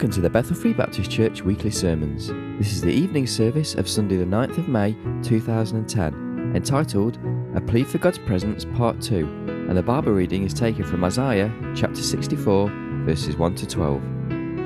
Welcome 0.00 0.14
to 0.14 0.22
the 0.22 0.30
Bethel 0.30 0.56
Free 0.56 0.72
Baptist 0.72 1.10
Church 1.10 1.42
weekly 1.42 1.70
sermons. 1.70 2.28
This 2.58 2.72
is 2.72 2.80
the 2.80 2.90
evening 2.90 3.26
service 3.26 3.74
of 3.74 3.86
Sunday, 3.86 4.16
the 4.16 4.24
9th 4.24 4.56
of 4.56 4.66
May 4.66 4.96
2010, 5.22 6.52
entitled 6.56 7.18
A 7.54 7.60
Plea 7.60 7.84
for 7.84 7.98
God's 7.98 8.16
Presence, 8.16 8.64
Part 8.64 9.02
2, 9.02 9.66
and 9.68 9.76
the 9.76 9.82
Bible 9.82 10.12
reading 10.12 10.44
is 10.44 10.54
taken 10.54 10.84
from 10.84 11.04
Isaiah 11.04 11.52
chapter 11.76 12.00
64, 12.00 12.70
verses 13.04 13.36
1 13.36 13.54
to 13.56 13.66
12. 13.66 14.02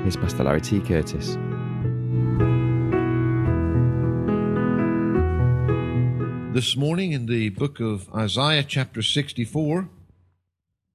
Here's 0.05 0.17
Pastor 0.17 0.45
Larry 0.45 0.61
T. 0.61 0.79
Curtis. 0.79 1.37
This 6.55 6.77
morning 6.77 7.11
in 7.11 7.27
the 7.27 7.49
book 7.49 7.81
of 7.81 8.09
Isaiah, 8.15 8.63
chapter 8.63 9.03
64, 9.03 9.89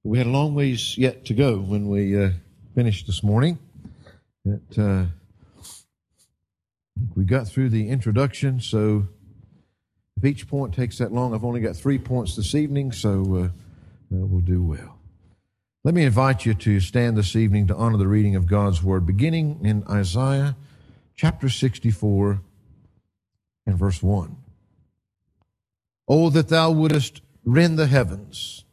we 0.02 0.16
had 0.16 0.26
a 0.26 0.30
long 0.30 0.54
ways 0.54 0.96
yet 0.96 1.26
to 1.26 1.34
go 1.34 1.58
when 1.58 1.90
we 1.90 2.18
uh, 2.18 2.30
finished 2.74 3.06
this 3.06 3.22
morning. 3.22 3.58
That 4.44 4.78
uh, 4.78 5.04
we 7.14 7.24
got 7.24 7.46
through 7.46 7.68
the 7.68 7.88
introduction, 7.88 8.60
so 8.60 9.06
if 10.16 10.24
each 10.24 10.48
point 10.48 10.74
takes 10.74 10.98
that 10.98 11.12
long, 11.12 11.34
I've 11.34 11.44
only 11.44 11.60
got 11.60 11.76
three 11.76 11.98
points 11.98 12.36
this 12.36 12.54
evening, 12.54 12.92
so 12.92 13.20
uh, 13.20 13.48
we'll 14.10 14.40
do 14.40 14.62
well. 14.62 14.98
Let 15.84 15.94
me 15.94 16.04
invite 16.04 16.46
you 16.46 16.54
to 16.54 16.80
stand 16.80 17.16
this 17.16 17.36
evening 17.36 17.66
to 17.68 17.76
honor 17.76 17.98
the 17.98 18.08
reading 18.08 18.34
of 18.34 18.46
God's 18.46 18.82
Word, 18.82 19.06
beginning 19.06 19.60
in 19.64 19.84
Isaiah 19.88 20.56
chapter 21.16 21.48
64 21.48 22.40
and 23.66 23.78
verse 23.78 24.02
1. 24.02 24.36
Oh, 26.08 26.30
that 26.30 26.48
thou 26.48 26.70
wouldest 26.70 27.20
rend 27.44 27.78
the 27.78 27.86
heavens, 27.86 28.64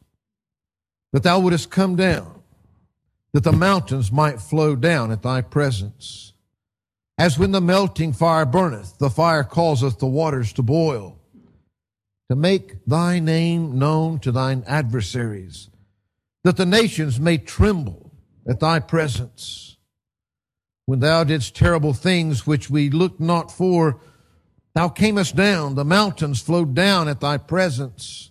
that 1.12 1.22
thou 1.22 1.40
wouldest 1.40 1.70
come 1.70 1.94
down 1.94 2.37
that 3.32 3.44
the 3.44 3.52
mountains 3.52 4.10
might 4.10 4.40
flow 4.40 4.74
down 4.74 5.10
at 5.10 5.22
thy 5.22 5.40
presence. 5.40 6.32
As 7.18 7.38
when 7.38 7.50
the 7.50 7.60
melting 7.60 8.12
fire 8.12 8.46
burneth, 8.46 8.98
the 8.98 9.10
fire 9.10 9.44
causeth 9.44 9.98
the 9.98 10.06
waters 10.06 10.52
to 10.54 10.62
boil, 10.62 11.18
to 12.30 12.36
make 12.36 12.84
thy 12.86 13.18
name 13.18 13.78
known 13.78 14.18
to 14.20 14.30
thine 14.30 14.62
adversaries, 14.66 15.68
that 16.44 16.56
the 16.56 16.66
nations 16.66 17.18
may 17.18 17.36
tremble 17.36 18.12
at 18.48 18.60
thy 18.60 18.78
presence. 18.78 19.76
When 20.86 21.00
thou 21.00 21.24
didst 21.24 21.54
terrible 21.54 21.92
things 21.92 22.46
which 22.46 22.70
we 22.70 22.88
looked 22.88 23.20
not 23.20 23.50
for, 23.50 24.00
thou 24.74 24.88
camest 24.88 25.36
down, 25.36 25.74
the 25.74 25.84
mountains 25.84 26.40
flowed 26.40 26.74
down 26.74 27.08
at 27.08 27.20
thy 27.20 27.36
presence. 27.36 28.30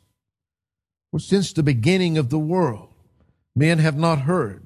For 1.12 1.20
since 1.20 1.54
the 1.54 1.62
beginning 1.62 2.18
of 2.18 2.30
the 2.30 2.40
world, 2.40 2.94
men 3.56 3.80
have 3.80 3.98
not 3.98 4.22
heard, 4.22 4.64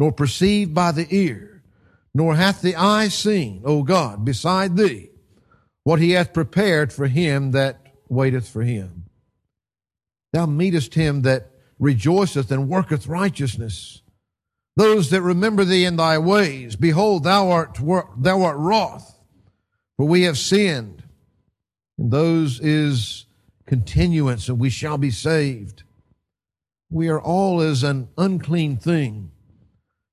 nor 0.00 0.10
perceived 0.10 0.74
by 0.74 0.90
the 0.90 1.06
ear, 1.10 1.62
nor 2.14 2.34
hath 2.34 2.62
the 2.62 2.74
eye 2.74 3.06
seen, 3.06 3.60
O 3.66 3.82
God, 3.82 4.24
beside 4.24 4.74
thee, 4.74 5.10
what 5.84 6.00
he 6.00 6.12
hath 6.12 6.32
prepared 6.32 6.90
for 6.90 7.06
him 7.06 7.50
that 7.50 7.86
waiteth 8.08 8.48
for 8.48 8.62
him. 8.62 9.04
Thou 10.32 10.46
meetest 10.46 10.94
him 10.94 11.20
that 11.22 11.50
rejoiceth 11.78 12.50
and 12.50 12.66
worketh 12.66 13.08
righteousness. 13.08 14.00
Those 14.74 15.10
that 15.10 15.20
remember 15.20 15.66
thee 15.66 15.84
in 15.84 15.96
thy 15.96 16.16
ways, 16.16 16.76
behold, 16.76 17.24
thou 17.24 17.50
art, 17.50 17.78
thou 18.16 18.42
art 18.42 18.56
wroth, 18.56 19.20
for 19.98 20.06
we 20.06 20.22
have 20.22 20.38
sinned. 20.38 21.02
And 21.98 22.10
those 22.10 22.58
is 22.58 23.26
continuance, 23.66 24.48
and 24.48 24.58
we 24.58 24.70
shall 24.70 24.96
be 24.96 25.10
saved. 25.10 25.82
We 26.88 27.10
are 27.10 27.20
all 27.20 27.60
as 27.60 27.82
an 27.82 28.08
unclean 28.16 28.78
thing 28.78 29.32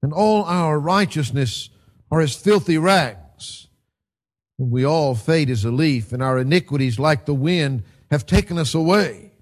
and 0.08 0.14
all 0.14 0.46
our 0.46 0.80
righteousness 0.80 1.70
are 2.10 2.22
as 2.22 2.34
filthy 2.34 2.78
rags. 2.78 3.68
And 4.58 4.72
we 4.72 4.86
all 4.86 5.16
fade 5.16 5.50
as 5.50 5.66
a 5.66 5.70
leaf, 5.70 6.14
and 6.14 6.24
our 6.24 6.40
iniquities, 6.40 6.98
like 6.98 7.26
the 7.26 7.34
wind, 7.34 7.84
have 8.10 8.26
taken 8.26 8.58
us 8.58 8.74
away. 8.74 9.34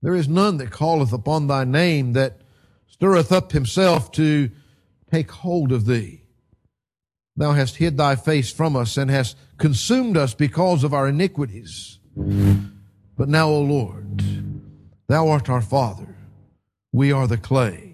There 0.00 0.14
is 0.14 0.26
none 0.26 0.56
that 0.56 0.72
calleth 0.72 1.12
upon 1.12 1.48
thy 1.48 1.64
name 1.64 2.14
that 2.14 2.40
stirreth 2.86 3.30
up 3.30 3.52
himself 3.52 4.10
to 4.12 4.50
take 5.10 5.30
hold 5.30 5.70
of 5.70 5.84
thee. 5.84 6.22
Thou 7.36 7.52
hast 7.52 7.76
hid 7.76 7.98
thy 7.98 8.16
face 8.16 8.50
from 8.50 8.74
us 8.74 8.96
and 8.96 9.10
hast 9.10 9.36
consumed 9.58 10.16
us 10.16 10.32
because 10.32 10.82
of 10.82 10.94
our 10.94 11.08
iniquities. 11.08 11.98
But 12.16 13.28
now, 13.28 13.50
O 13.50 13.60
Lord, 13.60 14.22
thou 15.08 15.28
art 15.28 15.50
our 15.50 15.60
Father. 15.60 16.16
We 16.90 17.12
are 17.12 17.26
the 17.26 17.36
clay 17.36 17.87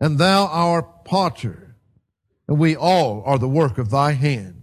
and 0.00 0.18
thou 0.18 0.46
our 0.46 0.82
potter, 0.82 1.76
and 2.46 2.58
we 2.58 2.76
all 2.76 3.22
are 3.24 3.38
the 3.38 3.48
work 3.48 3.78
of 3.78 3.90
thy 3.90 4.12
hand. 4.12 4.62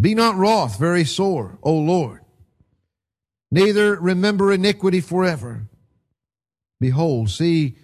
Be 0.00 0.14
not 0.14 0.36
wroth 0.36 0.78
very 0.78 1.04
sore, 1.04 1.58
O 1.62 1.74
Lord, 1.74 2.20
neither 3.50 3.96
remember 3.96 4.52
iniquity 4.52 5.00
forever. 5.00 5.68
Behold, 6.80 7.30
see, 7.30 7.76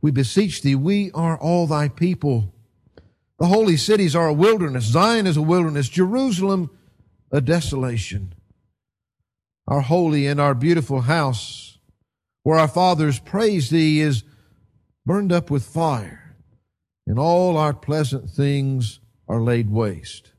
we 0.00 0.10
beseech 0.10 0.62
thee, 0.62 0.74
we 0.74 1.10
are 1.12 1.38
all 1.38 1.66
thy 1.66 1.88
people. 1.88 2.54
The 3.38 3.46
holy 3.46 3.76
cities 3.76 4.14
are 4.14 4.28
a 4.28 4.32
wilderness, 4.32 4.84
Zion 4.84 5.26
is 5.26 5.36
a 5.36 5.42
wilderness, 5.42 5.88
Jerusalem 5.88 6.70
a 7.32 7.40
desolation. 7.40 8.32
Our 9.66 9.80
holy 9.80 10.26
and 10.26 10.40
our 10.40 10.54
beautiful 10.54 11.00
house, 11.02 11.78
where 12.44 12.58
our 12.58 12.68
fathers 12.68 13.18
praise 13.18 13.70
thee, 13.70 14.00
is 14.00 14.22
burned 15.06 15.32
up 15.32 15.50
with 15.50 15.64
fire, 15.64 16.36
and 17.06 17.18
all 17.18 17.56
our 17.56 17.74
pleasant 17.74 18.30
things 18.30 19.00
are 19.28 19.40
laid 19.40 19.70
waste. 19.70 20.32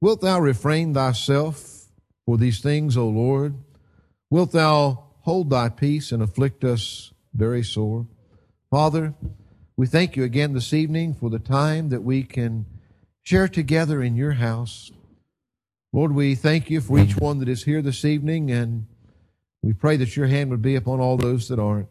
Wilt 0.00 0.22
thou 0.22 0.40
refrain 0.40 0.94
thyself 0.94 1.86
for 2.24 2.38
these 2.38 2.60
things, 2.60 2.96
O 2.96 3.08
Lord? 3.08 3.54
Wilt 4.30 4.52
thou 4.52 5.04
hold 5.20 5.50
thy 5.50 5.68
peace 5.68 6.10
and 6.12 6.22
afflict 6.22 6.64
us 6.64 7.12
very 7.34 7.62
sore? 7.62 8.06
Father, 8.70 9.14
we 9.76 9.86
thank 9.86 10.16
you 10.16 10.24
again 10.24 10.54
this 10.54 10.72
evening 10.72 11.12
for 11.14 11.28
the 11.28 11.38
time 11.38 11.90
that 11.90 12.02
we 12.02 12.22
can 12.22 12.64
share 13.22 13.48
together 13.48 14.02
in 14.02 14.16
your 14.16 14.32
house. 14.32 14.90
Lord, 15.92 16.14
we 16.14 16.34
thank 16.34 16.70
you 16.70 16.80
for 16.80 16.98
each 16.98 17.16
one 17.16 17.38
that 17.40 17.48
is 17.48 17.64
here 17.64 17.82
this 17.82 18.04
evening, 18.04 18.50
and 18.50 18.86
we 19.62 19.72
pray 19.72 19.96
that 19.96 20.16
your 20.16 20.28
hand 20.28 20.50
would 20.50 20.62
be 20.62 20.76
upon 20.76 21.00
all 21.00 21.16
those 21.16 21.48
that 21.48 21.58
aren't. 21.58 21.88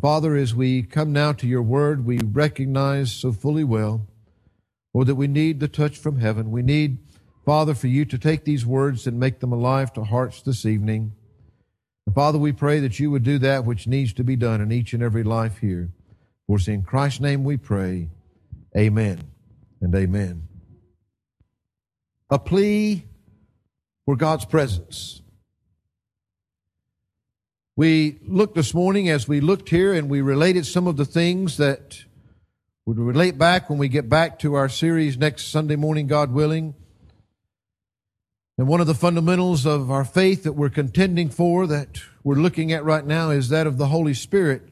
Father, 0.00 0.34
as 0.36 0.54
we 0.54 0.82
come 0.82 1.12
now 1.12 1.32
to 1.32 1.46
your 1.46 1.62
word, 1.62 2.06
we 2.06 2.18
recognize 2.18 3.12
so 3.12 3.30
fully 3.30 3.62
well, 3.62 4.06
Lord, 4.94 5.06
that 5.06 5.16
we 5.16 5.28
need 5.28 5.60
the 5.60 5.68
touch 5.68 5.98
from 5.98 6.18
heaven. 6.18 6.50
We 6.50 6.62
need, 6.62 6.98
Father, 7.44 7.74
for 7.74 7.88
you 7.88 8.04
to 8.06 8.18
take 8.18 8.44
these 8.44 8.64
words 8.64 9.06
and 9.06 9.20
make 9.20 9.40
them 9.40 9.52
alive 9.52 9.92
to 9.92 10.04
hearts 10.04 10.40
this 10.42 10.64
evening. 10.64 11.12
And 12.06 12.14
Father, 12.14 12.38
we 12.38 12.52
pray 12.52 12.80
that 12.80 12.98
you 12.98 13.10
would 13.10 13.22
do 13.22 13.38
that 13.38 13.64
which 13.64 13.86
needs 13.86 14.12
to 14.14 14.24
be 14.24 14.34
done 14.34 14.60
in 14.60 14.72
each 14.72 14.92
and 14.92 15.02
every 15.02 15.22
life 15.22 15.58
here. 15.58 15.90
For 16.46 16.56
it's 16.56 16.68
in 16.68 16.82
Christ's 16.82 17.20
name 17.20 17.44
we 17.44 17.56
pray. 17.56 18.08
Amen 18.76 19.22
and 19.80 19.94
amen. 19.94 20.48
A 22.30 22.38
plea 22.38 23.04
for 24.06 24.16
God's 24.16 24.46
presence. 24.46 25.21
We 27.74 28.18
looked 28.28 28.54
this 28.54 28.74
morning 28.74 29.08
as 29.08 29.26
we 29.26 29.40
looked 29.40 29.70
here 29.70 29.94
and 29.94 30.10
we 30.10 30.20
related 30.20 30.66
some 30.66 30.86
of 30.86 30.98
the 30.98 31.06
things 31.06 31.56
that 31.56 32.04
would 32.84 32.98
relate 32.98 33.38
back 33.38 33.70
when 33.70 33.78
we 33.78 33.88
get 33.88 34.10
back 34.10 34.38
to 34.40 34.52
our 34.52 34.68
series 34.68 35.16
next 35.16 35.48
Sunday 35.48 35.76
morning, 35.76 36.06
God 36.06 36.32
willing. 36.32 36.74
And 38.58 38.68
one 38.68 38.82
of 38.82 38.86
the 38.86 38.94
fundamentals 38.94 39.64
of 39.64 39.90
our 39.90 40.04
faith 40.04 40.42
that 40.42 40.52
we're 40.52 40.68
contending 40.68 41.30
for, 41.30 41.66
that 41.66 42.02
we're 42.22 42.34
looking 42.34 42.72
at 42.72 42.84
right 42.84 43.06
now, 43.06 43.30
is 43.30 43.48
that 43.48 43.66
of 43.66 43.78
the 43.78 43.86
Holy 43.86 44.12
Spirit. 44.12 44.68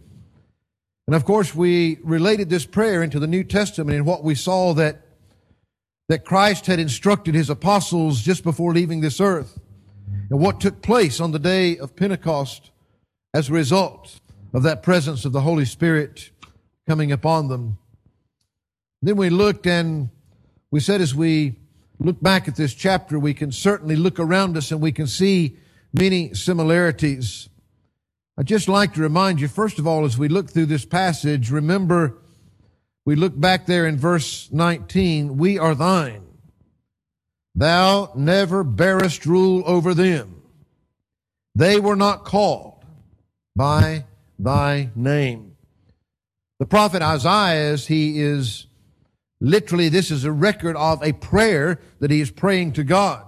And 1.07 1.17
of 1.17 1.25
course, 1.25 1.55
we 1.55 2.01
related 2.03 2.51
this 2.51 2.67
prayer 2.67 3.03
into 3.03 3.19
the 3.19 3.27
New 3.27 3.45
Testament 3.45 3.97
and 3.97 4.05
what 4.05 4.23
we 4.23 4.35
saw 4.35 4.75
that, 4.75 5.07
that 6.11 6.27
Christ 6.27 6.67
had 6.67 6.79
instructed 6.79 7.35
his 7.35 7.49
apostles 7.49 8.21
just 8.21 8.45
before 8.45 8.75
leaving 8.75 9.01
this 9.01 9.23
earth 9.23 9.59
and 10.29 10.39
what 10.39 10.61
took 10.61 10.83
place 10.83 11.19
on 11.19 11.33
the 11.33 11.39
day 11.39 11.79
of 11.79 11.97
Pentecost 11.97 12.70
as 13.33 13.49
a 13.49 13.53
result 13.53 14.21
of 14.53 14.63
that 14.65 14.83
presence 14.83 15.25
of 15.25 15.33
the 15.33 15.43
Holy 15.43 15.65
Spirit 15.65 16.31
coming 16.89 17.13
upon 17.13 17.49
them. 17.49 17.79
Then 19.03 19.17
we 19.17 19.31
looked 19.31 19.67
and 19.67 20.11
we 20.71 20.81
said 20.81 21.01
as 21.01 21.15
we 21.15 21.57
look 21.99 22.21
back 22.21 22.49
at 22.49 22.57
this 22.57 22.75
chapter, 22.75 23.19
we 23.19 23.35
can 23.35 23.53
certainly 23.53 23.97
look 23.97 24.19
around 24.19 24.57
us 24.57 24.71
and 24.73 24.81
we 24.81 24.93
can 24.93 25.07
see 25.07 25.57
many 25.93 26.35
similarities. 26.35 27.49
I'd 28.37 28.47
just 28.47 28.69
like 28.69 28.95
to 28.95 29.01
remind 29.01 29.41
you, 29.41 29.49
first 29.49 29.79
of 29.79 29.87
all, 29.87 30.05
as 30.05 30.19
we 30.19 30.29
look 30.29 30.51
through 30.51 30.67
this 30.67 30.85
passage, 30.85 31.51
remember 31.51 32.19
we 33.05 33.17
look 33.17 33.39
back 33.39 33.67
there 33.67 33.87
in 33.87 33.97
verse 33.97 34.49
19, 34.53 35.37
we 35.37 35.59
are 35.59 35.75
thine. 35.75 36.27
Thou 37.55 38.13
never 38.15 38.65
bearest 38.65 39.27
rule 39.27 39.63
over 39.67 39.95
them. 39.95 40.43
They 41.55 41.81
were 41.81 41.97
not 41.97 42.25
called 42.25 42.80
by 43.57 44.05
thy 44.39 44.91
name. 44.95 45.57
The 46.59 46.67
prophet 46.67 47.03
Isaiah, 47.03 47.77
he 47.77 48.21
is 48.21 48.67
Literally, 49.41 49.89
this 49.89 50.11
is 50.11 50.25
a 50.25 50.33
record 50.33 50.77
of 50.77 51.03
a 51.03 51.13
prayer 51.13 51.81
that 52.01 52.11
he 52.11 52.21
is 52.21 52.31
praying 52.31 52.75
to 52.75 52.85
God. 52.85 53.25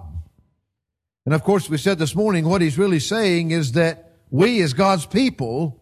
And 1.25 1.33
of 1.33 1.43
course, 1.43 1.69
we 1.69 1.77
said 1.77 1.97
this 1.97 2.15
morning, 2.15 2.45
what 2.45 2.61
he's 2.61 2.77
really 2.77 2.99
saying 2.99 3.51
is 3.51 3.71
that 3.71 4.11
we 4.29 4.61
as 4.61 4.73
God's 4.73 5.05
people 5.05 5.81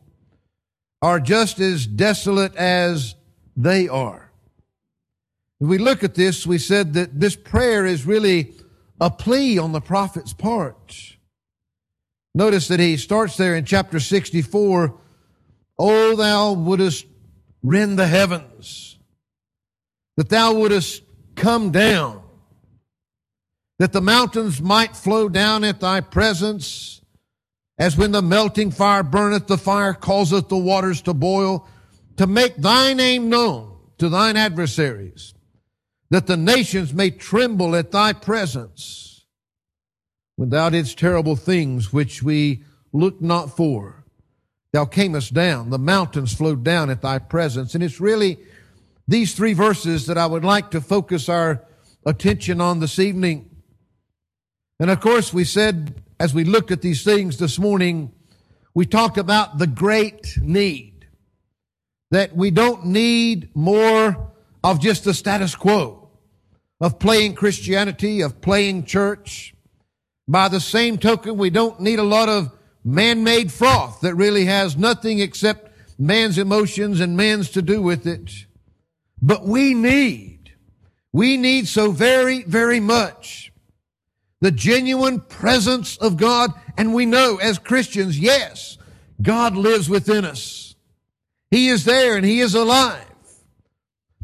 are 1.01 1.19
just 1.19 1.59
as 1.59 1.85
desolate 1.85 2.55
as 2.55 3.15
they 3.57 3.89
are. 3.89 4.31
If 5.59 5.67
we 5.67 5.77
look 5.77 6.03
at 6.03 6.15
this, 6.15 6.47
we 6.47 6.57
said 6.57 6.93
that 6.93 7.19
this 7.19 7.35
prayer 7.35 7.85
is 7.85 8.05
really 8.05 8.53
a 9.01 9.09
plea 9.09 9.57
on 9.57 9.73
the 9.73 9.81
prophet's 9.81 10.33
part. 10.33 11.17
Notice 12.33 12.67
that 12.69 12.79
he 12.79 12.97
starts 12.97 13.35
there 13.37 13.55
in 13.55 13.65
chapter 13.65 13.99
64, 13.99 14.97
Oh, 15.77 16.15
thou 16.15 16.53
wouldest 16.53 17.05
rend 17.63 17.99
the 17.99 18.07
heavens, 18.07 18.97
that 20.15 20.29
thou 20.29 20.53
wouldest 20.53 21.03
come 21.35 21.71
down, 21.71 22.21
that 23.79 23.91
the 23.91 24.01
mountains 24.01 24.61
might 24.61 24.95
flow 24.95 25.27
down 25.27 25.63
at 25.63 25.79
thy 25.79 25.99
presence, 26.01 27.01
as 27.77 27.97
when 27.97 28.11
the 28.11 28.21
melting 28.21 28.71
fire 28.71 29.03
burneth, 29.03 29.47
the 29.47 29.57
fire 29.57 29.93
causeth 29.93 30.49
the 30.49 30.57
waters 30.57 31.01
to 31.01 31.13
boil, 31.13 31.67
to 32.17 32.27
make 32.27 32.55
thy 32.57 32.93
name 32.93 33.27
known 33.29 33.75
to 33.97 34.07
thine 34.07 34.37
adversaries, 34.37 35.33
that 36.11 36.27
the 36.27 36.37
nations 36.37 36.93
may 36.93 37.09
tremble 37.09 37.75
at 37.75 37.91
thy 37.91 38.13
presence. 38.13 39.10
When 40.41 40.49
thou 40.49 40.71
didst 40.71 40.97
terrible 40.97 41.35
things 41.35 41.93
which 41.93 42.23
we 42.23 42.63
looked 42.91 43.21
not 43.21 43.55
for, 43.55 44.03
thou 44.73 44.85
camest 44.85 45.35
down, 45.35 45.69
the 45.69 45.77
mountains 45.77 46.33
flowed 46.33 46.63
down 46.63 46.89
at 46.89 47.03
thy 47.03 47.19
presence. 47.19 47.75
And 47.75 47.83
it's 47.83 47.99
really 47.99 48.39
these 49.07 49.35
three 49.35 49.53
verses 49.53 50.07
that 50.07 50.17
I 50.17 50.25
would 50.25 50.43
like 50.43 50.71
to 50.71 50.81
focus 50.81 51.29
our 51.29 51.63
attention 52.07 52.59
on 52.59 52.79
this 52.79 52.97
evening. 52.97 53.51
And 54.79 54.89
of 54.89 54.99
course, 54.99 55.31
we 55.31 55.43
said 55.43 56.01
as 56.19 56.33
we 56.33 56.43
looked 56.43 56.71
at 56.71 56.81
these 56.81 57.03
things 57.03 57.37
this 57.37 57.59
morning, 57.59 58.11
we 58.73 58.87
talked 58.87 59.19
about 59.19 59.59
the 59.59 59.67
great 59.67 60.39
need. 60.41 61.05
That 62.09 62.35
we 62.35 62.49
don't 62.49 62.87
need 62.87 63.55
more 63.55 64.31
of 64.63 64.81
just 64.81 65.03
the 65.03 65.13
status 65.13 65.53
quo 65.53 66.09
of 66.79 66.97
playing 66.97 67.35
Christianity, 67.35 68.21
of 68.21 68.41
playing 68.41 68.85
church. 68.85 69.53
By 70.31 70.47
the 70.47 70.61
same 70.61 70.97
token, 70.97 71.37
we 71.37 71.49
don't 71.49 71.81
need 71.81 71.99
a 71.99 72.03
lot 72.03 72.29
of 72.29 72.57
man-made 72.85 73.51
froth 73.51 73.99
that 73.99 74.15
really 74.15 74.45
has 74.45 74.77
nothing 74.77 75.19
except 75.19 75.69
man's 75.99 76.37
emotions 76.37 77.01
and 77.01 77.17
man's 77.17 77.49
to 77.49 77.61
do 77.61 77.81
with 77.81 78.07
it. 78.07 78.45
But 79.21 79.43
we 79.45 79.73
need, 79.73 80.53
we 81.11 81.35
need 81.35 81.67
so 81.67 81.91
very, 81.91 82.43
very 82.43 82.79
much 82.79 83.51
the 84.39 84.51
genuine 84.51 85.19
presence 85.19 85.97
of 85.97 86.15
God. 86.15 86.53
And 86.77 86.93
we 86.93 87.05
know 87.05 87.35
as 87.35 87.59
Christians, 87.59 88.17
yes, 88.17 88.77
God 89.21 89.57
lives 89.57 89.89
within 89.89 90.23
us. 90.23 90.75
He 91.49 91.67
is 91.67 91.83
there 91.83 92.15
and 92.15 92.25
He 92.25 92.39
is 92.39 92.55
alive. 92.55 93.05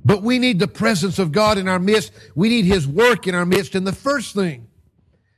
But 0.06 0.24
we 0.24 0.40
need 0.40 0.60
the 0.60 0.70
presence 0.70 1.20
of 1.20 1.34
God 1.34 1.58
in 1.58 1.68
our 1.68 1.80
midst. 1.80 2.14
We 2.34 2.48
need 2.48 2.64
His 2.64 2.88
work 2.88 3.28
in 3.28 3.36
our 3.36 3.46
midst. 3.46 3.76
And 3.76 3.86
the 3.86 3.92
first 3.92 4.34
thing, 4.34 4.68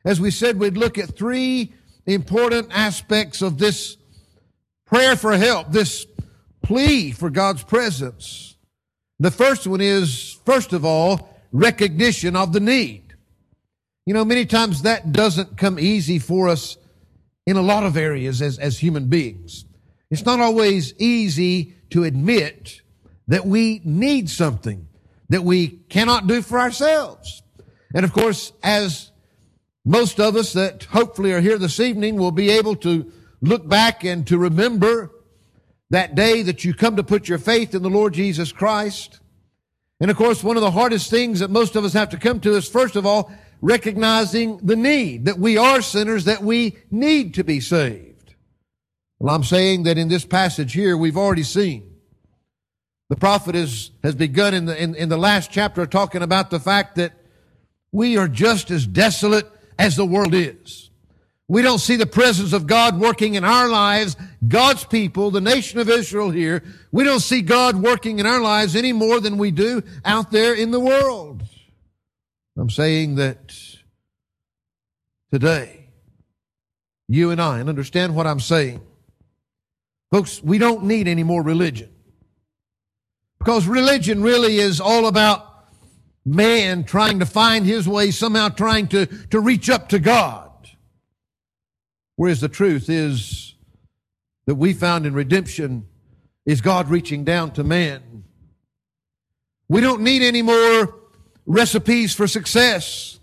as 0.06 0.22
we 0.22 0.32
said, 0.32 0.60
we'd 0.60 0.78
look 0.78 0.98
at 0.98 1.18
three 1.18 1.74
important 2.06 2.70
aspects 2.72 3.42
of 3.42 3.58
this 3.58 3.98
prayer 4.86 5.16
for 5.16 5.38
help, 5.38 5.72
this 5.72 6.06
plea 6.64 7.12
for 7.12 7.30
God's 7.30 7.64
presence. 7.64 8.56
The 9.20 9.32
first 9.32 9.68
one 9.68 9.82
is, 9.82 10.38
first 10.46 10.74
of 10.74 10.86
all, 10.86 11.38
recognition 11.52 12.36
of 12.36 12.54
the 12.54 12.60
need. 12.60 13.16
You 14.06 14.14
know, 14.14 14.26
many 14.26 14.46
times 14.46 14.84
that 14.84 15.12
doesn't 15.12 15.58
come 15.58 15.78
easy 15.80 16.20
for 16.20 16.50
us 16.50 16.78
in 17.46 17.58
a 17.58 17.62
lot 17.62 17.84
of 17.84 17.98
areas 17.98 18.42
as, 18.42 18.58
as 18.58 18.80
human 18.80 19.08
beings. 19.08 19.66
It's 20.10 20.26
not 20.26 20.40
always 20.40 20.94
easy 20.98 21.76
to 21.92 22.04
admit 22.04 22.82
that 23.28 23.46
we 23.46 23.82
need 23.84 24.30
something 24.30 24.88
that 25.30 25.44
we 25.44 25.68
cannot 25.90 26.28
do 26.28 26.42
for 26.42 26.60
ourselves. 26.60 27.44
And 27.94 28.04
of 28.04 28.14
course, 28.14 28.52
as 28.64 29.12
most 29.90 30.20
of 30.20 30.36
us 30.36 30.54
that 30.54 30.84
hopefully 30.84 31.34
are 31.34 31.42
here 31.42 31.58
this 31.58 31.80
evening 31.80 32.16
will 32.16 32.30
be 32.30 32.52
able 32.52 32.76
to 32.76 33.12
look 33.42 33.68
back 33.68 34.04
and 34.04 34.28
to 34.28 34.38
remember 34.38 35.10
that 35.90 36.14
day 36.14 36.44
that 36.44 36.64
you 36.64 36.76
come 36.76 36.96
to 36.96 37.04
put 37.04 37.28
your 37.28 37.40
faith 37.40 37.74
in 37.74 37.82
the 37.82 37.90
Lord 37.90 38.14
Jesus 38.14 38.52
Christ. 38.52 39.20
And 40.00 40.12
of 40.12 40.16
course, 40.16 40.44
one 40.44 40.58
of 40.58 40.62
the 40.62 40.70
hardest 40.70 41.10
things 41.10 41.40
that 41.40 41.50
most 41.50 41.76
of 41.76 41.84
us 41.84 41.94
have 41.94 42.10
to 42.10 42.18
come 42.18 42.40
to 42.42 42.54
is 42.56 42.70
first 42.70 42.96
of 42.96 43.08
all, 43.08 43.32
recognizing 43.62 44.58
the 44.58 44.76
need, 44.76 45.26
that 45.26 45.40
we 45.40 45.58
are 45.58 45.82
sinners, 45.82 46.26
that 46.26 46.44
we 46.44 46.78
need 46.92 47.34
to 47.34 47.44
be 47.44 47.60
saved. 47.60 48.36
Well, 49.18 49.34
I'm 49.34 49.44
saying 49.44 49.84
that 49.84 49.98
in 49.98 50.08
this 50.08 50.24
passage 50.24 50.72
here, 50.72 50.96
we've 50.98 51.18
already 51.18 51.42
seen. 51.42 51.96
The 53.10 53.16
prophet 53.16 53.56
is, 53.56 53.90
has 54.04 54.14
begun 54.14 54.54
in 54.54 54.66
the, 54.66 54.80
in, 54.80 54.94
in 54.94 55.10
the 55.10 55.18
last 55.18 55.50
chapter 55.50 55.88
talking 55.88 56.22
about 56.22 56.52
the 56.52 56.60
fact 56.60 56.96
that 56.98 57.14
we 57.92 58.18
are 58.18 58.28
just 58.28 58.70
as 58.70 58.86
desolate 58.86 59.52
as 59.80 59.96
the 59.96 60.06
world 60.06 60.36
is. 60.36 60.92
We 61.48 61.64
don't 61.64 61.80
see 61.80 61.96
the 61.96 62.06
presence 62.06 62.54
of 62.54 62.68
God 62.68 63.00
working 63.00 63.34
in 63.34 63.44
our 63.44 63.70
lives, 63.70 64.16
God's 64.48 64.84
people, 64.84 65.32
the 65.32 65.42
nation 65.42 65.80
of 65.80 65.90
Israel 65.90 66.30
here. 66.30 66.64
We 66.92 67.04
don't 67.04 67.22
see 67.22 67.42
God 67.42 67.76
working 67.76 68.20
in 68.20 68.28
our 68.28 68.40
lives 68.40 68.76
any 68.76 68.94
more 68.94 69.20
than 69.20 69.40
we 69.40 69.50
do 69.50 69.82
out 70.06 70.30
there 70.30 70.54
in 70.54 70.70
the 70.70 70.80
world. 70.80 71.42
I'm 72.56 72.70
saying 72.70 73.16
that 73.16 73.56
today, 75.32 75.88
you 77.08 77.32
and 77.32 77.42
I, 77.42 77.60
and 77.60 77.70
understand 77.70 78.14
what 78.14 78.28
I'm 78.28 78.42
saying, 78.42 78.82
folks, 80.12 80.44
we 80.44 80.60
don't 80.60 80.84
need 80.84 81.08
any 81.08 81.24
more 81.24 81.42
religion. 81.42 81.90
Because 83.40 83.66
religion 83.66 84.22
really 84.22 84.60
is 84.60 84.80
all 84.80 85.08
about 85.08 85.49
man 86.26 86.84
trying 86.84 87.20
to 87.20 87.26
find 87.26 87.66
his 87.66 87.88
way, 87.88 88.12
somehow 88.12 88.50
trying 88.50 88.88
to, 88.88 89.06
to 89.06 89.40
reach 89.40 89.70
up 89.70 89.90
to 89.90 90.00
God. 90.00 90.50
Whereas 92.16 92.42
the 92.42 92.50
truth 92.50 92.90
is 92.90 93.56
that 94.46 94.56
we 94.56 94.74
found 94.74 95.06
in 95.06 95.14
redemption 95.14 95.88
is 96.46 96.62
God 96.62 96.90
reaching 96.90 97.24
down 97.24 97.52
to 97.52 97.64
man. 97.64 98.24
We 99.68 99.82
don't 99.82 100.02
need 100.02 100.24
any 100.24 100.42
more 100.42 100.96
recipes 101.46 102.14
for 102.16 102.28
success. 102.28 103.19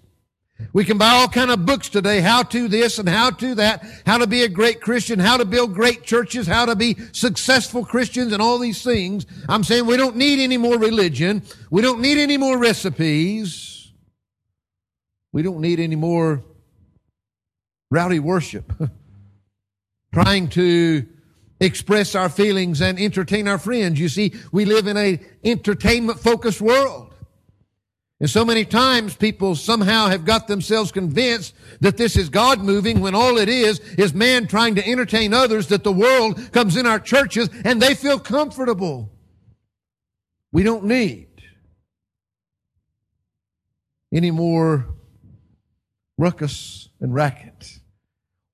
We 0.73 0.85
can 0.85 0.99
buy 0.99 1.11
all 1.11 1.29
kind 1.29 1.51
of 1.51 1.67
books 1.67 1.89
today, 1.89 2.21
how 2.21 2.43
to 2.45 2.69
this 2.69 2.99
and 2.99 3.09
how 3.09 3.31
to 3.31 3.55
that, 3.57 3.85
how 4.07 4.19
to 4.19 4.27
be 4.27 4.43
a 4.43 4.49
great 4.49 4.81
Christian, 4.81 5.19
how 5.19 5.37
to 5.37 5.45
build 5.45 5.75
great 5.75 6.03
churches, 6.03 6.47
how 6.47 6.67
to 6.67 6.75
be 6.75 6.97
successful 7.13 7.85
Christians 7.85 8.33
and 8.33 8.41
all 8.41 8.59
these 8.59 8.83
things. 8.83 9.27
I'm 9.49 9.65
saying 9.65 9.87
we 9.87 9.97
don't 9.97 10.17
need 10.17 10.39
any 10.39 10.57
more 10.57 10.79
religion. 10.79 11.43
We 11.71 11.83
don't 11.83 12.01
need 12.01 12.19
any 12.19 12.37
more 12.37 12.59
recipes. 12.59 13.93
We 15.33 15.43
don't 15.43 15.61
need 15.61 15.81
any 15.81 15.97
more 15.97 16.43
rowdy 17.91 18.19
worship. 18.21 18.73
Trying 20.15 20.49
to 20.51 21.07
express 21.61 22.15
our 22.15 22.29
feelings 22.29 22.81
and 22.81 22.99
entertain 22.99 23.49
our 23.49 23.59
friends. 23.59 24.01
You 24.01 24.09
see, 24.09 24.35
we 24.53 24.65
live 24.65 24.87
in 24.87 24.97
a 24.97 25.21
entertainment 25.45 26.21
focused 26.21 26.61
world. 26.61 27.06
And 28.19 28.31
so 28.31 28.45
many 28.45 28.65
times 28.65 29.15
people 29.15 29.55
somehow 29.55 30.07
have 30.07 30.25
got 30.25 30.49
themselves 30.49 30.91
convinced 30.91 31.55
that 31.81 31.99
this 31.99 32.17
is 32.17 32.31
God 32.31 32.61
moving 32.61 33.01
when 33.01 33.15
all 33.15 33.37
it 33.37 33.49
is 33.49 33.79
is 33.99 34.15
man 34.15 34.47
trying 34.47 34.75
to 34.77 34.89
entertain 34.89 35.35
others 35.35 35.67
that 35.69 35.85
the 35.85 35.93
world 35.93 36.53
comes 36.53 36.77
in 36.77 36.87
our 36.87 36.99
churches 36.99 37.51
and 37.65 37.81
they 37.81 37.95
feel 37.95 38.19
comfortable. 38.19 39.13
We 40.51 40.63
don't 40.63 40.85
need 40.85 41.27
any 44.15 44.31
more 44.31 44.87
ruckus 46.17 46.89
and 47.01 47.15
racket. 47.15 47.81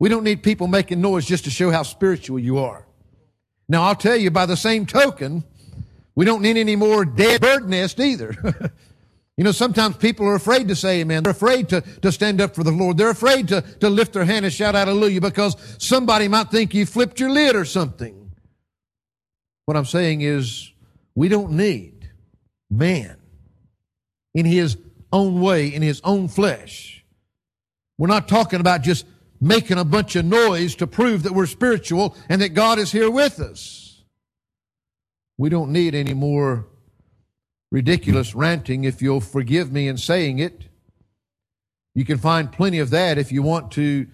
We 0.00 0.08
don't 0.08 0.24
need 0.24 0.42
people 0.42 0.66
making 0.66 1.00
noise 1.00 1.24
just 1.24 1.44
to 1.44 1.50
show 1.50 1.70
how 1.70 1.84
spiritual 1.84 2.40
you 2.40 2.58
are. 2.58 2.84
Now 3.68 3.84
I'll 3.84 3.94
tell 3.94 4.16
you 4.16 4.32
by 4.32 4.46
the 4.46 4.56
same 4.56 4.86
token, 4.86 5.44
we 6.16 6.24
don't 6.24 6.42
need 6.42 6.56
any 6.56 6.74
more 6.74 7.04
dead 7.04 7.40
bird 7.40 7.68
nest 7.68 8.00
either. 8.00 8.72
You 9.42 9.46
know, 9.46 9.50
sometimes 9.50 9.96
people 9.96 10.24
are 10.28 10.36
afraid 10.36 10.68
to 10.68 10.76
say 10.76 11.00
amen. 11.00 11.24
They're 11.24 11.32
afraid 11.32 11.68
to, 11.70 11.80
to 11.80 12.12
stand 12.12 12.40
up 12.40 12.54
for 12.54 12.62
the 12.62 12.70
Lord. 12.70 12.96
They're 12.96 13.10
afraid 13.10 13.48
to, 13.48 13.60
to 13.80 13.90
lift 13.90 14.12
their 14.12 14.24
hand 14.24 14.44
and 14.44 14.54
shout 14.54 14.76
hallelujah 14.76 15.20
because 15.20 15.56
somebody 15.78 16.28
might 16.28 16.52
think 16.52 16.74
you 16.74 16.86
flipped 16.86 17.18
your 17.18 17.28
lid 17.28 17.56
or 17.56 17.64
something. 17.64 18.30
What 19.64 19.76
I'm 19.76 19.84
saying 19.84 20.20
is 20.20 20.70
we 21.16 21.26
don't 21.26 21.56
need 21.56 22.08
man 22.70 23.16
in 24.32 24.46
his 24.46 24.76
own 25.12 25.40
way, 25.40 25.74
in 25.74 25.82
his 25.82 26.00
own 26.04 26.28
flesh. 26.28 27.04
We're 27.98 28.06
not 28.06 28.28
talking 28.28 28.60
about 28.60 28.82
just 28.82 29.06
making 29.40 29.76
a 29.76 29.84
bunch 29.84 30.14
of 30.14 30.24
noise 30.24 30.76
to 30.76 30.86
prove 30.86 31.24
that 31.24 31.32
we're 31.32 31.46
spiritual 31.46 32.16
and 32.28 32.40
that 32.42 32.50
God 32.50 32.78
is 32.78 32.92
here 32.92 33.10
with 33.10 33.40
us. 33.40 34.04
We 35.36 35.48
don't 35.48 35.72
need 35.72 35.96
any 35.96 36.14
more 36.14 36.68
ridiculous 37.72 38.34
ranting, 38.34 38.84
if 38.84 39.00
you'll 39.00 39.22
forgive 39.22 39.72
me 39.72 39.88
in 39.88 39.96
saying 39.96 40.38
it. 40.38 40.64
You 41.94 42.04
can 42.04 42.18
find 42.18 42.52
plenty 42.52 42.78
of 42.78 42.90
that 42.90 43.16
if 43.16 43.32
you 43.32 43.42
want 43.42 43.72
to 43.72 44.06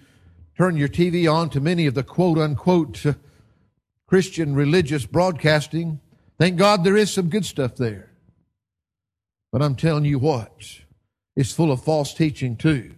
turn 0.57 0.77
your 0.77 0.87
TV 0.87 1.31
on 1.31 1.49
to 1.49 1.59
many 1.59 1.85
of 1.85 1.93
the 1.93 2.03
quote 2.03 2.37
unquote 2.37 3.05
uh, 3.05 3.13
Christian 4.07 4.55
religious 4.55 5.05
broadcasting. 5.05 5.99
Thank 6.39 6.57
God 6.57 6.83
there 6.83 6.95
is 6.95 7.11
some 7.11 7.29
good 7.29 7.45
stuff 7.45 7.75
there. 7.75 8.11
But 9.51 9.61
I'm 9.61 9.75
telling 9.75 10.05
you 10.05 10.19
what, 10.19 10.79
it's 11.35 11.51
full 11.51 11.71
of 11.71 11.83
false 11.83 12.13
teaching 12.13 12.55
too. 12.55 12.95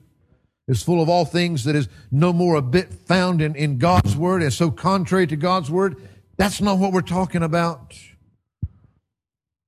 It's 0.67 0.83
full 0.83 1.01
of 1.01 1.09
all 1.09 1.25
things 1.25 1.63
that 1.63 1.75
is 1.75 1.89
no 2.11 2.31
more 2.31 2.55
a 2.55 2.61
bit 2.61 2.93
found 2.93 3.41
in, 3.41 3.55
in 3.55 3.79
God's 3.79 4.15
Word, 4.15 4.43
and 4.43 4.53
so 4.53 4.69
contrary 4.69 5.25
to 5.27 5.35
God's 5.35 5.71
Word. 5.71 5.95
That's 6.37 6.61
not 6.61 6.77
what 6.77 6.93
we're 6.93 7.01
talking 7.01 7.41
about. 7.41 7.95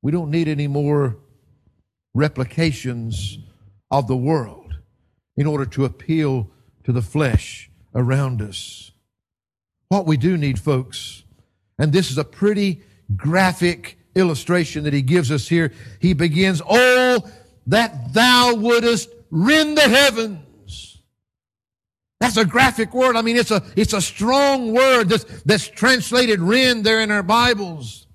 We 0.04 0.12
don't 0.12 0.30
need 0.30 0.50
any 0.50 0.68
more 0.68 1.18
replications 2.14 3.40
of 3.90 4.08
the 4.08 4.18
world 4.18 4.76
in 5.38 5.48
order 5.48 5.66
to 5.66 5.86
appeal 5.86 6.52
to 6.84 6.92
the 6.92 7.02
flesh 7.02 7.72
around 7.96 8.42
us. 8.42 8.92
What 9.88 10.06
we 10.06 10.18
do 10.18 10.38
need, 10.38 10.60
folks, 10.60 11.24
and 11.80 11.94
this 11.94 12.12
is 12.12 12.18
a 12.18 12.24
pretty 12.26 12.82
graphic 13.16 13.98
illustration 14.14 14.84
that 14.84 14.94
he 14.94 15.02
gives 15.02 15.32
us 15.32 15.48
here. 15.48 15.72
He 16.00 16.14
begins, 16.14 16.62
Oh, 16.68 17.26
that 17.68 18.14
thou 18.14 18.56
wouldest 18.56 19.10
rend 19.32 19.78
the 19.78 19.82
heavens. 19.82 21.02
That's 22.20 22.38
a 22.38 22.46
graphic 22.46 22.94
word. 22.94 23.16
I 23.16 23.22
mean, 23.22 23.38
it's 23.38 23.52
a, 23.52 23.64
it's 23.78 23.94
a 23.94 24.02
strong 24.02 24.74
word 24.74 25.10
that's, 25.10 25.24
that's 25.44 25.68
translated 25.68 26.42
rend 26.42 26.84
there 26.84 27.00
in 27.00 27.10
our 27.10 27.24
Bibles. 27.24 28.08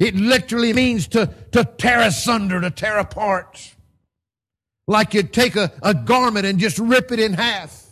It 0.00 0.14
literally 0.14 0.72
means 0.72 1.08
to, 1.08 1.32
to 1.52 1.64
tear 1.64 2.00
asunder, 2.00 2.60
to 2.60 2.70
tear 2.70 2.98
apart. 2.98 3.74
Like 4.86 5.14
you'd 5.14 5.32
take 5.32 5.56
a, 5.56 5.72
a 5.82 5.94
garment 5.94 6.46
and 6.46 6.58
just 6.58 6.78
rip 6.78 7.12
it 7.12 7.20
in 7.20 7.34
half. 7.34 7.82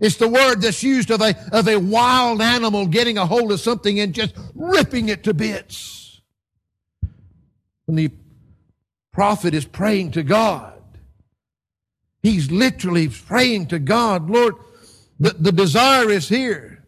It's 0.00 0.16
the 0.16 0.28
word 0.28 0.56
that's 0.60 0.82
used 0.82 1.10
of 1.10 1.20
a, 1.20 1.36
of 1.52 1.68
a 1.68 1.76
wild 1.76 2.42
animal 2.42 2.86
getting 2.86 3.16
a 3.16 3.26
hold 3.26 3.52
of 3.52 3.60
something 3.60 4.00
and 4.00 4.12
just 4.12 4.34
ripping 4.54 5.08
it 5.08 5.22
to 5.24 5.34
bits. 5.34 6.20
When 7.86 7.96
the 7.96 8.10
prophet 9.12 9.54
is 9.54 9.64
praying 9.64 10.12
to 10.12 10.22
God, 10.22 10.72
he's 12.22 12.50
literally 12.50 13.08
praying 13.08 13.66
to 13.68 13.78
God, 13.78 14.28
Lord, 14.28 14.56
the, 15.20 15.30
the 15.30 15.52
desire 15.52 16.10
is 16.10 16.28
here. 16.28 16.84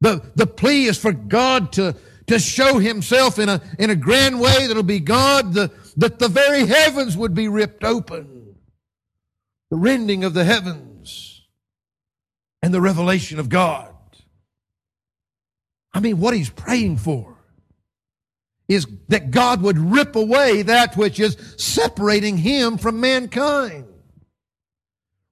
The, 0.00 0.22
the 0.34 0.46
plea 0.46 0.86
is 0.86 0.98
for 0.98 1.12
God 1.12 1.72
to, 1.72 1.94
to 2.26 2.38
show 2.38 2.78
himself 2.78 3.38
in 3.38 3.48
a, 3.48 3.60
in 3.78 3.90
a 3.90 3.96
grand 3.96 4.40
way 4.40 4.66
that'll 4.66 4.82
be 4.82 5.00
God, 5.00 5.54
the, 5.54 5.70
that 5.96 6.18
the 6.18 6.28
very 6.28 6.66
heavens 6.66 7.16
would 7.16 7.34
be 7.34 7.48
ripped 7.48 7.84
open. 7.84 8.56
The 9.70 9.76
rending 9.76 10.24
of 10.24 10.34
the 10.34 10.44
heavens 10.44 11.42
and 12.62 12.72
the 12.72 12.80
revelation 12.80 13.38
of 13.38 13.48
God. 13.48 13.92
I 15.92 16.00
mean, 16.00 16.18
what 16.18 16.34
he's 16.34 16.50
praying 16.50 16.98
for 16.98 17.36
is 18.68 18.86
that 19.08 19.30
God 19.30 19.62
would 19.62 19.78
rip 19.78 20.16
away 20.16 20.62
that 20.62 20.96
which 20.96 21.20
is 21.20 21.36
separating 21.56 22.36
him 22.36 22.78
from 22.78 23.00
mankind. 23.00 23.86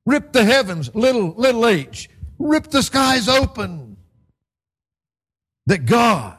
Rip 0.06 0.32
the 0.32 0.44
heavens, 0.44 0.94
little, 0.94 1.34
little 1.36 1.66
h. 1.66 2.08
Rip 2.38 2.68
the 2.68 2.82
skies 2.82 3.28
open. 3.28 3.96
That 5.66 5.86
God 5.86 6.38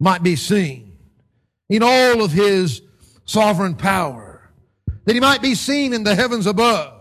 might 0.00 0.22
be 0.22 0.36
seen 0.36 0.96
in 1.68 1.82
all 1.82 2.22
of 2.22 2.32
his 2.32 2.82
sovereign 3.24 3.74
power. 3.74 4.50
That 5.04 5.14
he 5.14 5.20
might 5.20 5.40
be 5.40 5.54
seen 5.54 5.94
in 5.94 6.04
the 6.04 6.14
heavens 6.14 6.46
above 6.46 6.92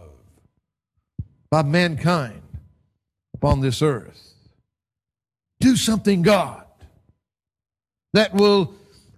by 1.50 1.64
mankind 1.64 2.42
upon 3.34 3.60
this 3.62 3.82
earth. 3.82 4.34
Do 5.60 5.76
something, 5.76 6.22
God, 6.22 6.66
that 8.14 8.34
will 8.34 8.74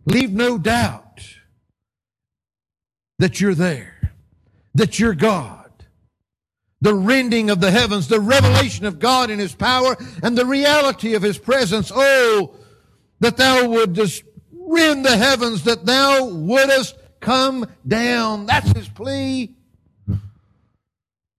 leave 0.06 0.32
no 0.32 0.58
doubt 0.58 1.24
that 3.20 3.40
you're 3.40 3.56
there, 3.56 4.14
that 4.74 5.00
you're 5.00 5.14
God. 5.14 5.58
The 6.82 6.96
rending 6.96 7.50
of 7.50 7.60
the 7.60 7.72
heavens, 7.72 8.08
the 8.08 8.22
revelation 8.22 8.86
of 8.86 9.00
God 9.00 9.30
in 9.30 9.38
His 9.38 9.54
power, 9.54 9.98
and 10.24 10.38
the 10.38 10.46
reality 10.46 11.14
of 11.14 11.22
His 11.22 11.38
presence. 11.38 11.92
Oh, 11.94 12.56
that 13.20 13.38
thou 13.38 13.68
wouldst 13.68 14.24
rend 14.52 15.06
the 15.06 15.18
heavens, 15.18 15.64
that 15.64 15.86
thou 15.86 16.26
wouldst 16.26 16.96
come 17.20 17.66
down. 17.88 18.46
That's 18.46 18.72
His 18.72 18.88
plea. 18.88 19.56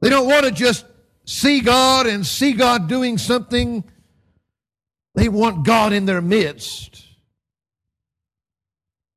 They 0.00 0.08
don't 0.08 0.26
want 0.26 0.46
to 0.46 0.50
just 0.50 0.84
see 1.24 1.60
God 1.60 2.06
and 2.06 2.26
see 2.26 2.52
God 2.52 2.88
doing 2.88 3.18
something. 3.18 3.84
They 5.14 5.28
want 5.28 5.64
God 5.64 5.92
in 5.92 6.06
their 6.06 6.22
midst. 6.22 7.04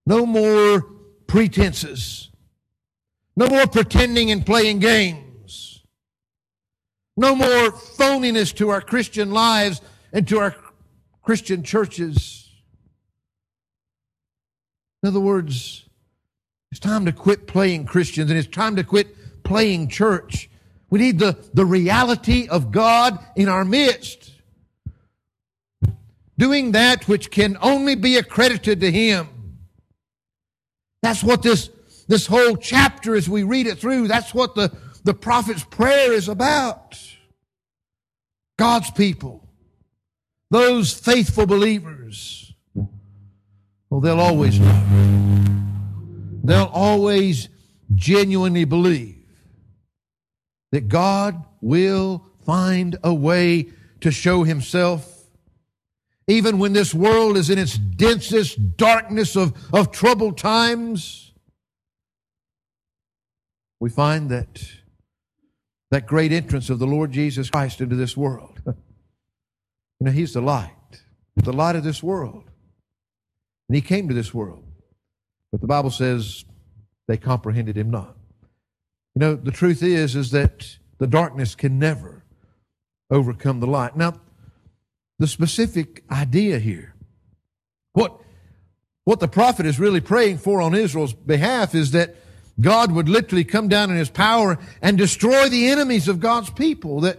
No 0.05 0.25
more 0.25 0.82
pretenses. 1.27 2.29
No 3.36 3.48
more 3.48 3.65
pretending 3.65 4.32
and 4.32 4.46
playing 4.46 4.79
games. 4.79 5.84
No 7.15 7.36
more 7.36 7.72
phoniness 7.72 8.53
to 8.55 8.70
our 8.70 8.82
Christian 8.82 9.32
lives 9.32 9.82
and 10.12 10.27
to 10.27 10.39
our 10.39 10.55
Christian 11.24 11.63
churches. 11.63 12.43
In 15.03 15.10
other 15.10 15.19
words, 15.19 15.86
it's 16.72 16.79
time 16.79 17.05
to 17.05 17.12
quit 17.12 17.45
playing 17.45 17.86
Christians 17.86 18.31
and 18.31 18.39
it's 18.39 18.48
time 18.48 18.77
to 18.77 18.83
quit 18.83 19.43
playing 19.43 19.89
church 19.89 20.50
we 20.93 21.00
need 21.00 21.17
the, 21.17 21.36
the 21.55 21.65
reality 21.65 22.48
of 22.48 22.72
God 22.72 23.17
in 23.36 23.50
our 23.50 23.65
midst. 23.65 24.31
Doing 26.38 26.74
that 26.74 27.07
which 27.07 27.31
can 27.31 27.57
only 27.63 27.95
be 27.95 28.17
accredited 28.17 28.79
to 28.81 28.91
Him. 28.91 29.57
That's 31.01 31.24
what 31.24 31.41
this, 31.41 31.72
this 32.07 32.27
whole 32.27 32.57
chapter, 32.57 33.15
as 33.15 33.27
we 33.27 33.41
read 33.41 33.65
it 33.65 33.79
through, 33.79 34.07
that's 34.07 34.36
what 34.36 34.53
the, 34.53 34.72
the 35.03 35.15
prophet's 35.15 35.63
prayer 35.63 36.13
is 36.13 36.29
about. 36.29 36.95
God's 38.60 38.91
people, 38.91 39.50
those 40.51 40.93
faithful 40.93 41.48
believers, 41.48 42.52
well, 43.94 44.02
they'll 44.02 44.20
always 44.20 44.60
love. 44.60 44.84
They'll 46.44 46.72
always 46.74 47.48
genuinely 47.94 48.66
believe 48.66 49.24
that 50.72 50.88
God 50.88 51.46
will 51.62 52.26
find 52.44 52.98
a 53.04 53.14
way 53.14 53.70
to 54.02 54.10
show 54.10 54.42
himself. 54.46 55.28
Even 56.28 56.58
when 56.58 56.74
this 56.74 56.92
world 56.92 57.38
is 57.38 57.52
in 57.52 57.60
its 57.60 57.78
densest 57.78 58.78
darkness 58.78 59.36
of, 59.36 59.54
of 59.72 59.92
troubled 59.92 60.40
times, 60.40 61.32
we 63.80 63.92
find 63.92 64.32
that 64.32 64.64
that 65.92 66.08
great 66.08 66.32
entrance 66.32 66.72
of 66.72 66.80
the 66.80 66.88
Lord 66.88 67.12
Jesus 67.12 67.52
Christ 67.52 67.80
into 67.80 67.96
this 67.96 68.18
world. 68.18 68.60
you 68.66 68.74
know, 70.00 70.12
He's 70.12 70.34
the 70.34 70.42
light, 70.42 71.04
the 71.36 71.54
light 71.54 71.76
of 71.76 71.84
this 71.84 72.02
world. 72.02 72.50
And 73.74 73.82
He 73.82 73.88
came 73.88 74.08
to 74.08 74.13
this 74.13 74.36
world. 74.36 74.63
But 75.51 75.60
the 75.62 75.65
Bible 75.65 75.89
says 75.89 76.46
they 77.08 77.18
comprehended 77.18 77.75
Him 77.75 77.89
not. 77.89 78.15
You 79.15 79.20
know, 79.20 79.36
the 79.36 79.50
truth 79.50 79.82
is, 79.82 80.15
is 80.15 80.30
that 80.30 80.77
the 81.00 81.08
darkness 81.08 81.56
can 81.56 81.80
never 81.80 82.24
overcome 83.10 83.62
the 83.62 83.65
light. 83.65 83.98
Now, 83.98 84.22
the 85.18 85.25
specific 85.25 86.03
idea 86.12 86.60
here, 86.60 86.94
what, 87.94 88.22
what 89.06 89.20
the 89.20 89.27
prophet 89.27 89.65
is 89.65 89.80
really 89.80 90.01
praying 90.01 90.38
for 90.38 90.62
on 90.62 90.75
Israel's 90.75 91.13
behalf 91.13 91.74
is 91.74 91.89
that 91.94 92.15
God 92.62 92.92
would 92.92 93.10
literally 93.10 93.44
come 93.44 93.70
down 93.70 93.89
in 93.89 93.98
his 93.98 94.12
power 94.12 94.60
and 94.84 95.00
destroy 95.00 95.50
the 95.50 95.65
enemies 95.70 96.08
of 96.08 96.20
God's 96.20 96.51
people 96.51 97.01
that 97.01 97.18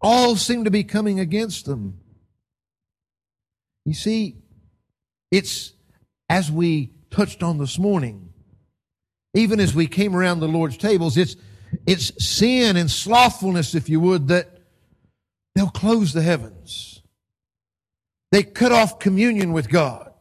all 0.00 0.36
seem 0.36 0.64
to 0.64 0.70
be 0.70 0.84
coming 0.84 1.20
against 1.20 1.66
them. 1.66 1.98
You 3.84 3.92
see, 3.92 4.36
it's 5.36 5.72
as 6.30 6.50
we 6.50 6.92
touched 7.10 7.42
on 7.42 7.58
this 7.58 7.78
morning, 7.78 8.32
even 9.34 9.60
as 9.60 9.74
we 9.74 9.86
came 9.86 10.16
around 10.16 10.40
the 10.40 10.48
Lord's 10.48 10.78
tables, 10.78 11.16
it's, 11.16 11.36
it's 11.86 12.24
sin 12.24 12.76
and 12.76 12.90
slothfulness, 12.90 13.74
if 13.74 13.88
you 13.88 14.00
would, 14.00 14.28
that 14.28 14.48
they'll 15.54 15.68
close 15.68 16.12
the 16.14 16.22
heavens. 16.22 17.02
They 18.32 18.42
cut 18.42 18.72
off 18.72 18.98
communion 18.98 19.52
with 19.52 19.68
God. 19.68 20.12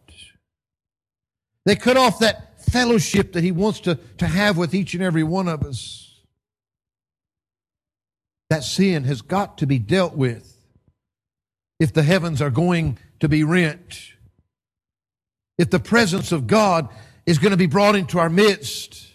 They 1.66 1.76
cut 1.76 1.98
off 1.98 2.20
that 2.20 2.62
fellowship 2.62 3.34
that 3.34 3.44
He 3.44 3.52
wants 3.52 3.80
to, 3.82 3.96
to 4.18 4.28
have 4.28 4.58
with 4.58 4.76
each 4.76 4.94
and 4.94 5.02
every 5.02 5.24
one 5.24 5.48
of 5.48 5.64
us. 5.64 6.22
That 8.50 8.64
sin 8.64 9.06
has 9.06 9.22
got 9.22 9.58
to 9.60 9.66
be 9.66 9.80
dealt 9.80 10.14
with 10.14 10.56
if 11.80 11.94
the 11.94 12.04
heavens 12.04 12.42
are 12.42 12.52
going 12.52 13.00
to 13.22 13.30
be 13.30 13.44
rent. 13.44 14.15
If 15.58 15.70
the 15.70 15.80
presence 15.80 16.32
of 16.32 16.48
God 16.48 16.90
is 17.26 17.40
going 17.40 17.52
to 17.52 17.58
be 17.58 17.66
brought 17.66 17.96
into 17.96 18.20
our 18.20 18.30
midst, 18.30 19.08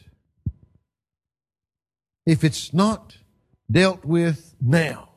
if 2.26 2.44
it's 2.44 2.72
not 2.72 3.16
dealt 3.70 4.04
with 4.04 4.54
now 4.60 5.08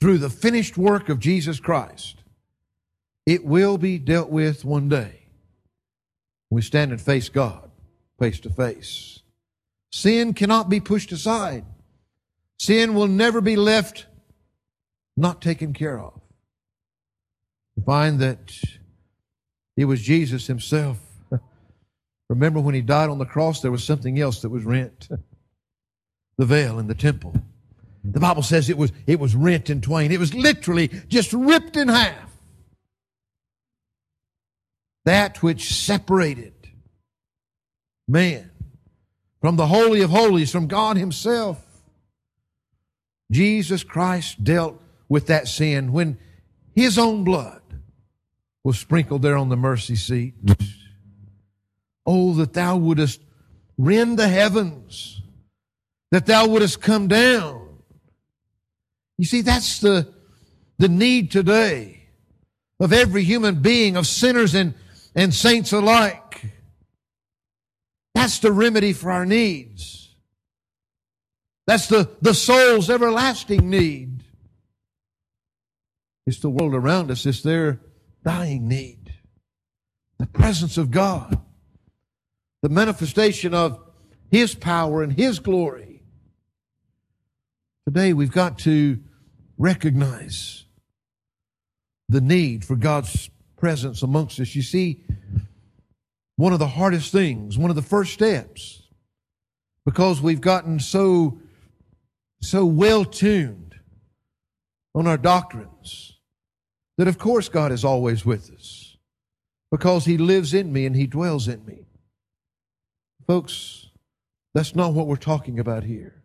through 0.00 0.18
the 0.18 0.30
finished 0.30 0.78
work 0.78 1.08
of 1.08 1.18
Jesus 1.20 1.60
Christ, 1.60 2.16
it 3.26 3.44
will 3.44 3.78
be 3.78 3.98
dealt 3.98 4.30
with 4.30 4.64
one 4.64 4.88
day. 4.88 5.26
We 6.48 6.62
stand 6.62 6.90
and 6.90 7.00
face 7.00 7.28
God 7.28 7.70
face 8.20 8.38
to 8.40 8.50
face. 8.50 9.20
Sin 9.90 10.34
cannot 10.34 10.68
be 10.68 10.78
pushed 10.78 11.10
aside. 11.10 11.64
Sin 12.60 12.94
will 12.94 13.08
never 13.08 13.40
be 13.40 13.56
left 13.56 14.06
not 15.16 15.40
taken 15.40 15.72
care 15.72 15.98
of. 15.98 16.20
We 17.74 17.82
find 17.82 18.20
that 18.20 18.52
it 19.76 19.84
was 19.84 20.02
Jesus 20.02 20.46
himself. 20.46 20.98
Remember 22.28 22.60
when 22.60 22.74
he 22.74 22.80
died 22.80 23.10
on 23.10 23.18
the 23.18 23.24
cross, 23.24 23.60
there 23.60 23.70
was 23.70 23.84
something 23.84 24.18
else 24.20 24.42
that 24.42 24.50
was 24.50 24.64
rent. 24.64 25.08
The 26.38 26.46
veil 26.46 26.78
in 26.78 26.86
the 26.86 26.94
temple. 26.94 27.34
The 28.02 28.18
Bible 28.18 28.42
says 28.42 28.70
it 28.70 28.78
was, 28.78 28.92
it 29.06 29.20
was 29.20 29.34
rent 29.34 29.68
in 29.68 29.82
twain. 29.82 30.10
It 30.10 30.18
was 30.18 30.32
literally 30.32 30.88
just 31.08 31.34
ripped 31.34 31.76
in 31.76 31.88
half. 31.88 32.30
That 35.04 35.42
which 35.42 35.74
separated 35.74 36.54
man 38.08 38.50
from 39.40 39.56
the 39.56 39.66
Holy 39.66 40.02
of 40.02 40.10
Holies, 40.10 40.50
from 40.50 40.66
God 40.66 40.96
Himself. 40.96 41.64
Jesus 43.30 43.84
Christ 43.84 44.42
dealt 44.42 44.80
with 45.08 45.26
that 45.26 45.48
sin 45.48 45.92
when 45.92 46.18
His 46.74 46.98
own 46.98 47.24
blood 47.24 47.59
was 48.64 48.78
sprinkled 48.78 49.22
there 49.22 49.36
on 49.36 49.48
the 49.48 49.56
mercy 49.56 49.96
seat. 49.96 50.34
Oh, 52.06 52.34
that 52.34 52.52
thou 52.52 52.76
wouldest 52.76 53.20
rend 53.78 54.18
the 54.18 54.28
heavens, 54.28 55.22
that 56.10 56.26
thou 56.26 56.46
wouldest 56.46 56.80
come 56.80 57.08
down. 57.08 57.78
You 59.18 59.24
see, 59.24 59.42
that's 59.42 59.80
the, 59.80 60.12
the 60.78 60.88
need 60.88 61.30
today 61.30 62.08
of 62.78 62.92
every 62.92 63.22
human 63.22 63.56
being, 63.56 63.96
of 63.96 64.06
sinners 64.06 64.54
and, 64.54 64.74
and 65.14 65.32
saints 65.32 65.72
alike. 65.72 66.46
That's 68.14 68.38
the 68.38 68.52
remedy 68.52 68.92
for 68.92 69.10
our 69.10 69.26
needs. 69.26 70.14
That's 71.66 71.86
the, 71.86 72.10
the 72.20 72.34
soul's 72.34 72.90
everlasting 72.90 73.70
need. 73.70 74.24
It's 76.26 76.40
the 76.40 76.50
world 76.50 76.74
around 76.74 77.10
us, 77.10 77.26
it's 77.26 77.42
their 77.42 77.80
dying 78.24 78.68
need. 78.68 79.12
The 80.18 80.26
presence 80.26 80.76
of 80.76 80.90
God, 80.90 81.40
the 82.62 82.68
manifestation 82.68 83.54
of 83.54 83.80
His 84.30 84.54
power 84.54 85.02
and 85.02 85.12
His 85.12 85.38
glory. 85.38 86.02
Today 87.86 88.12
we've 88.12 88.32
got 88.32 88.58
to 88.60 88.98
recognize 89.56 90.64
the 92.08 92.20
need 92.20 92.64
for 92.64 92.76
God's 92.76 93.30
presence 93.56 94.02
amongst 94.02 94.38
us. 94.40 94.54
You 94.54 94.62
see, 94.62 95.02
one 96.36 96.52
of 96.52 96.58
the 96.58 96.66
hardest 96.66 97.12
things, 97.12 97.56
one 97.56 97.70
of 97.70 97.76
the 97.76 97.82
first 97.82 98.12
steps, 98.12 98.82
because 99.84 100.20
we've 100.20 100.40
gotten 100.40 100.80
so, 100.80 101.38
so 102.42 102.64
well 102.66 103.04
tuned 103.04 103.76
on 104.94 105.06
our 105.06 105.18
doctrines 105.18 106.19
that 107.00 107.08
of 107.08 107.18
course 107.18 107.48
God 107.48 107.72
is 107.72 107.84
always 107.84 108.24
with 108.24 108.52
us 108.52 108.96
because 109.72 110.04
He 110.04 110.18
lives 110.18 110.54
in 110.54 110.72
me 110.72 110.86
and 110.86 110.94
He 110.94 111.06
dwells 111.06 111.48
in 111.48 111.64
me. 111.64 111.86
Folks, 113.26 113.88
that's 114.54 114.76
not 114.76 114.92
what 114.92 115.06
we're 115.06 115.16
talking 115.16 115.58
about 115.58 115.82
here. 115.84 116.22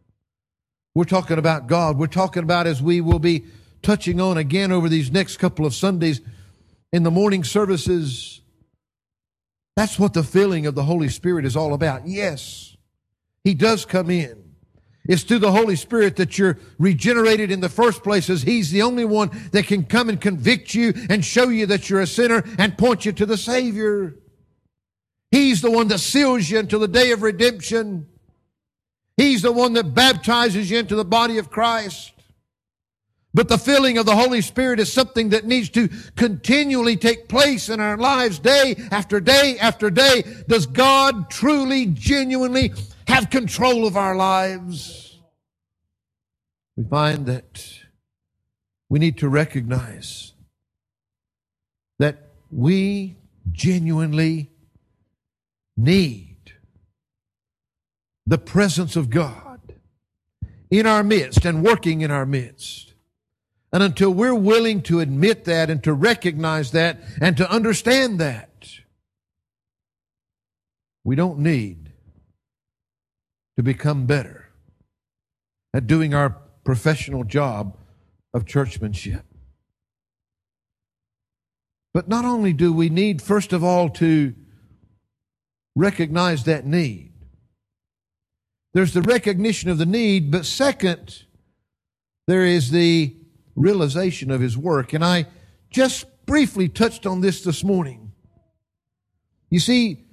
We're 0.93 1.05
talking 1.05 1.38
about 1.38 1.67
God. 1.67 1.97
We're 1.97 2.07
talking 2.07 2.43
about 2.43 2.67
as 2.67 2.81
we 2.81 3.01
will 3.01 3.19
be 3.19 3.45
touching 3.81 4.19
on 4.19 4.38
again 4.38 4.71
over 4.71 4.89
these 4.89 5.11
next 5.11 5.38
couple 5.38 5.65
of 5.65 5.73
Sundays 5.73 6.21
in 6.91 7.03
the 7.03 7.11
morning 7.11 7.43
services 7.43 8.41
that's 9.75 9.99
what 9.99 10.13
the 10.13 10.23
filling 10.23 10.65
of 10.65 10.75
the 10.75 10.83
Holy 10.83 11.09
Spirit 11.09 11.45
is 11.45 11.55
all 11.55 11.73
about. 11.73 12.07
Yes, 12.07 12.75
He 13.43 13.53
does 13.53 13.85
come 13.85 14.09
in. 14.09 14.44
It's 15.07 15.23
through 15.23 15.39
the 15.39 15.51
Holy 15.51 15.75
Spirit 15.75 16.15
that 16.15 16.37
you're 16.37 16.57
regenerated 16.79 17.51
in 17.51 17.59
the 17.59 17.69
first 17.69 18.03
place, 18.03 18.29
as 18.29 18.41
He's 18.41 18.71
the 18.71 18.81
only 18.81 19.05
one 19.05 19.29
that 19.51 19.67
can 19.67 19.83
come 19.83 20.09
and 20.09 20.19
convict 20.19 20.73
you 20.73 20.93
and 21.09 21.23
show 21.23 21.49
you 21.49 21.65
that 21.67 21.89
you're 21.89 22.01
a 22.01 22.07
sinner 22.07 22.43
and 22.57 22.77
point 22.77 23.05
you 23.05 23.11
to 23.11 23.25
the 23.25 23.37
Savior. 23.37 24.15
He's 25.31 25.61
the 25.61 25.71
one 25.71 25.87
that 25.89 25.99
seals 25.99 26.49
you 26.49 26.59
until 26.59 26.79
the 26.79 26.87
day 26.87 27.11
of 27.11 27.21
redemption. 27.21 28.07
He's 29.17 29.41
the 29.41 29.51
one 29.51 29.73
that 29.73 29.93
baptizes 29.93 30.69
you 30.71 30.79
into 30.79 30.95
the 30.95 31.05
body 31.05 31.37
of 31.37 31.49
Christ. 31.49 32.11
But 33.33 33.49
the 33.49 33.57
filling 33.57 33.97
of 33.97 34.05
the 34.05 34.15
Holy 34.15 34.41
Spirit 34.41 34.79
is 34.79 34.91
something 34.91 35.29
that 35.29 35.45
needs 35.45 35.69
to 35.71 35.89
continually 36.15 36.95
take 36.95 37.27
place 37.27 37.67
in 37.67 37.81
our 37.81 37.97
lives 37.97 38.39
day 38.39 38.75
after 38.91 39.19
day 39.19 39.57
after 39.59 39.89
day. 39.89 40.23
Does 40.47 40.65
God 40.65 41.29
truly, 41.29 41.87
genuinely 41.87 42.71
have 43.07 43.29
control 43.29 43.85
of 43.85 43.95
our 43.97 44.15
lives? 44.15 45.19
We 46.75 46.83
find 46.83 47.25
that 47.27 47.79
we 48.89 48.99
need 48.99 49.17
to 49.19 49.29
recognize 49.29 50.33
that 51.99 52.29
we 52.51 53.15
genuinely 53.51 54.51
need 55.77 56.35
the 58.25 58.37
presence 58.37 58.95
of 58.95 59.09
God 59.09 59.75
in 60.69 60.85
our 60.85 61.03
midst 61.03 61.45
and 61.45 61.63
working 61.63 62.01
in 62.01 62.11
our 62.11 62.25
midst. 62.25 62.93
And 63.71 63.83
until 63.83 64.11
we're 64.11 64.35
willing 64.35 64.81
to 64.83 64.99
admit 64.99 65.45
that 65.45 65.69
and 65.69 65.83
to 65.83 65.93
recognize 65.93 66.71
that 66.71 66.99
and 67.21 67.35
to 67.37 67.49
understand 67.49 68.19
that, 68.19 68.49
we 71.03 71.15
don't 71.15 71.39
need 71.39 71.91
to 73.57 73.63
become 73.63 74.05
better 74.05 74.49
at 75.73 75.87
doing 75.87 76.13
our 76.13 76.37
professional 76.63 77.23
job 77.23 77.77
of 78.33 78.45
churchmanship. 78.45 79.23
But 81.93 82.09
not 82.09 82.25
only 82.25 82.51
do 82.51 82.73
we 82.73 82.89
need, 82.89 83.21
first 83.21 83.53
of 83.53 83.63
all, 83.63 83.89
to 83.91 84.33
recognize 85.75 86.43
that 86.43 86.65
need, 86.65 87.13
there's 88.73 88.93
the 88.93 89.01
recognition 89.01 89.69
of 89.69 89.77
the 89.77 89.85
need, 89.85 90.31
but 90.31 90.45
second, 90.45 91.23
there 92.27 92.45
is 92.45 92.71
the 92.71 93.15
realization 93.55 94.31
of 94.31 94.41
his 94.41 94.57
work. 94.57 94.91
And 94.91 95.05
I 95.05 95.27
just 95.69 96.05
briefly 96.25 96.67
touched 96.67 97.05
on 97.05 97.21
this 97.21 97.41
this 97.41 97.63
morning. 97.63 98.11
You 99.49 99.59
see, 99.59 100.03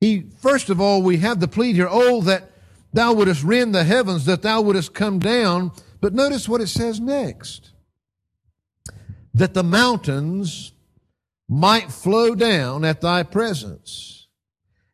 he, 0.00 0.30
first 0.40 0.70
of 0.70 0.80
all, 0.80 1.02
we 1.02 1.18
have 1.18 1.38
the 1.38 1.46
plea 1.46 1.72
here, 1.72 1.88
oh, 1.88 2.20
that 2.22 2.50
thou 2.94 3.12
wouldest 3.12 3.44
rend 3.44 3.74
the 3.74 3.84
heavens, 3.84 4.24
that 4.24 4.42
thou 4.42 4.62
wouldest 4.62 4.94
come 4.94 5.18
down. 5.18 5.72
But 6.00 6.14
notice 6.14 6.48
what 6.48 6.60
it 6.60 6.68
says 6.68 7.00
next. 7.00 7.72
That 9.34 9.54
the 9.54 9.62
mountains 9.62 10.72
might 11.48 11.92
flow 11.92 12.34
down 12.34 12.84
at 12.84 13.02
thy 13.02 13.22
presence, 13.22 14.28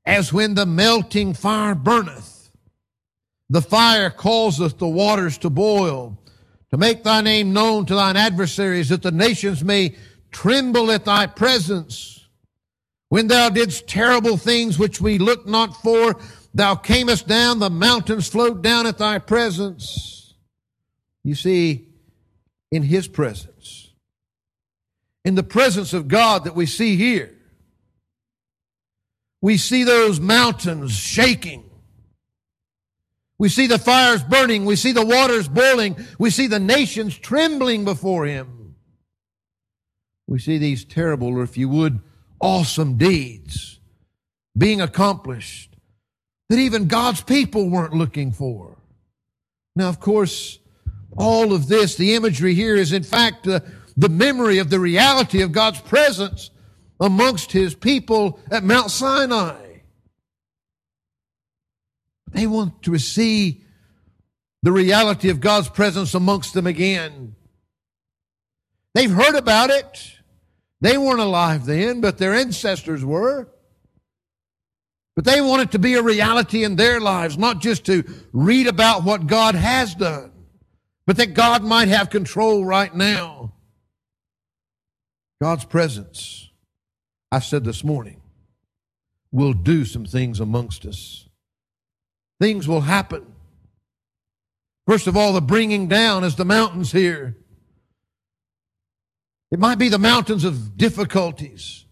as 0.04 0.32
when 0.32 0.54
the 0.54 0.66
melting 0.66 1.34
fire 1.34 1.74
burneth. 1.74 2.50
The 3.48 3.62
fire 3.62 4.10
causeth 4.10 4.78
the 4.78 4.88
waters 4.88 5.38
to 5.38 5.50
boil 5.50 6.18
to 6.70 6.76
make 6.76 7.02
thy 7.02 7.20
name 7.20 7.52
known 7.52 7.84
to 7.86 7.94
thine 7.94 8.16
adversaries, 8.16 8.88
that 8.88 9.02
the 9.02 9.10
nations 9.10 9.64
may 9.64 9.96
tremble 10.30 10.90
at 10.90 11.04
thy 11.04 11.26
presence. 11.26 12.28
When 13.08 13.26
thou 13.26 13.48
didst 13.48 13.88
terrible 13.88 14.36
things 14.36 14.78
which 14.78 15.00
we 15.00 15.18
looked 15.18 15.48
not 15.48 15.74
for, 15.82 16.20
thou 16.54 16.74
camest 16.74 17.26
down, 17.26 17.58
the 17.58 17.70
mountains 17.70 18.28
flowed 18.28 18.62
down 18.62 18.86
at 18.86 18.98
thy 18.98 19.18
presence. 19.18 20.34
You 21.22 21.34
see, 21.34 21.88
in 22.70 22.82
his 22.82 23.08
presence, 23.08 23.92
in 25.24 25.34
the 25.34 25.42
presence 25.42 25.92
of 25.92 26.08
God 26.08 26.44
that 26.44 26.54
we 26.54 26.66
see 26.66 26.96
here, 26.96 27.34
we 29.42 29.56
see 29.56 29.84
those 29.84 30.20
mountains 30.20 30.92
shaking. 30.92 31.64
We 33.38 33.48
see 33.48 33.66
the 33.66 33.78
fires 33.78 34.22
burning. 34.22 34.66
We 34.66 34.76
see 34.76 34.92
the 34.92 35.04
waters 35.04 35.48
boiling. 35.48 35.96
We 36.18 36.30
see 36.30 36.46
the 36.46 36.60
nations 36.60 37.16
trembling 37.16 37.84
before 37.84 38.26
him. 38.26 38.74
We 40.26 40.38
see 40.38 40.58
these 40.58 40.84
terrible, 40.84 41.28
or 41.28 41.42
if 41.42 41.56
you 41.56 41.68
would, 41.70 42.00
awesome 42.38 42.96
deeds 42.96 43.80
being 44.56 44.80
accomplished 44.80 45.69
that 46.50 46.58
even 46.58 46.88
God's 46.88 47.20
people 47.20 47.70
weren't 47.70 47.94
looking 47.94 48.32
for. 48.32 48.76
Now, 49.76 49.88
of 49.88 50.00
course, 50.00 50.58
all 51.16 51.52
of 51.52 51.68
this, 51.68 51.94
the 51.94 52.16
imagery 52.16 52.54
here 52.54 52.74
is 52.74 52.92
in 52.92 53.04
fact 53.04 53.46
uh, 53.46 53.60
the 53.96 54.08
memory 54.08 54.58
of 54.58 54.68
the 54.68 54.80
reality 54.80 55.42
of 55.42 55.52
God's 55.52 55.80
presence 55.80 56.50
amongst 56.98 57.52
his 57.52 57.76
people 57.76 58.40
at 58.50 58.64
Mount 58.64 58.90
Sinai. 58.90 59.58
They 62.32 62.48
want 62.48 62.82
to 62.82 62.98
see 62.98 63.62
the 64.64 64.72
reality 64.72 65.30
of 65.30 65.40
God's 65.40 65.68
presence 65.68 66.14
amongst 66.14 66.52
them 66.52 66.66
again. 66.66 67.36
They've 68.94 69.10
heard 69.10 69.36
about 69.36 69.70
it. 69.70 70.16
They 70.80 70.98
weren't 70.98 71.20
alive 71.20 71.64
then, 71.64 72.00
but 72.00 72.18
their 72.18 72.34
ancestors 72.34 73.04
were. 73.04 73.48
But 75.16 75.24
they 75.24 75.40
want 75.40 75.62
it 75.62 75.72
to 75.72 75.78
be 75.78 75.94
a 75.94 76.02
reality 76.02 76.64
in 76.64 76.76
their 76.76 77.00
lives, 77.00 77.36
not 77.36 77.60
just 77.60 77.84
to 77.86 78.04
read 78.32 78.66
about 78.66 79.04
what 79.04 79.26
God 79.26 79.54
has 79.54 79.94
done, 79.94 80.32
but 81.06 81.16
that 81.16 81.34
God 81.34 81.62
might 81.62 81.88
have 81.88 82.10
control 82.10 82.64
right 82.64 82.94
now. 82.94 83.52
God's 85.40 85.64
presence, 85.64 86.50
I 87.32 87.40
said 87.40 87.64
this 87.64 87.82
morning, 87.82 88.20
will 89.32 89.52
do 89.52 89.84
some 89.84 90.04
things 90.04 90.38
amongst 90.40 90.84
us. 90.86 91.28
Things 92.40 92.68
will 92.68 92.82
happen. 92.82 93.26
First 94.86 95.06
of 95.06 95.16
all, 95.16 95.32
the 95.32 95.40
bringing 95.40 95.88
down 95.88 96.24
as 96.24 96.36
the 96.36 96.44
mountains 96.44 96.92
here. 96.92 97.36
It 99.50 99.58
might 99.58 99.78
be 99.78 99.88
the 99.88 99.98
mountains 99.98 100.44
of 100.44 100.76
difficulties. 100.76 101.84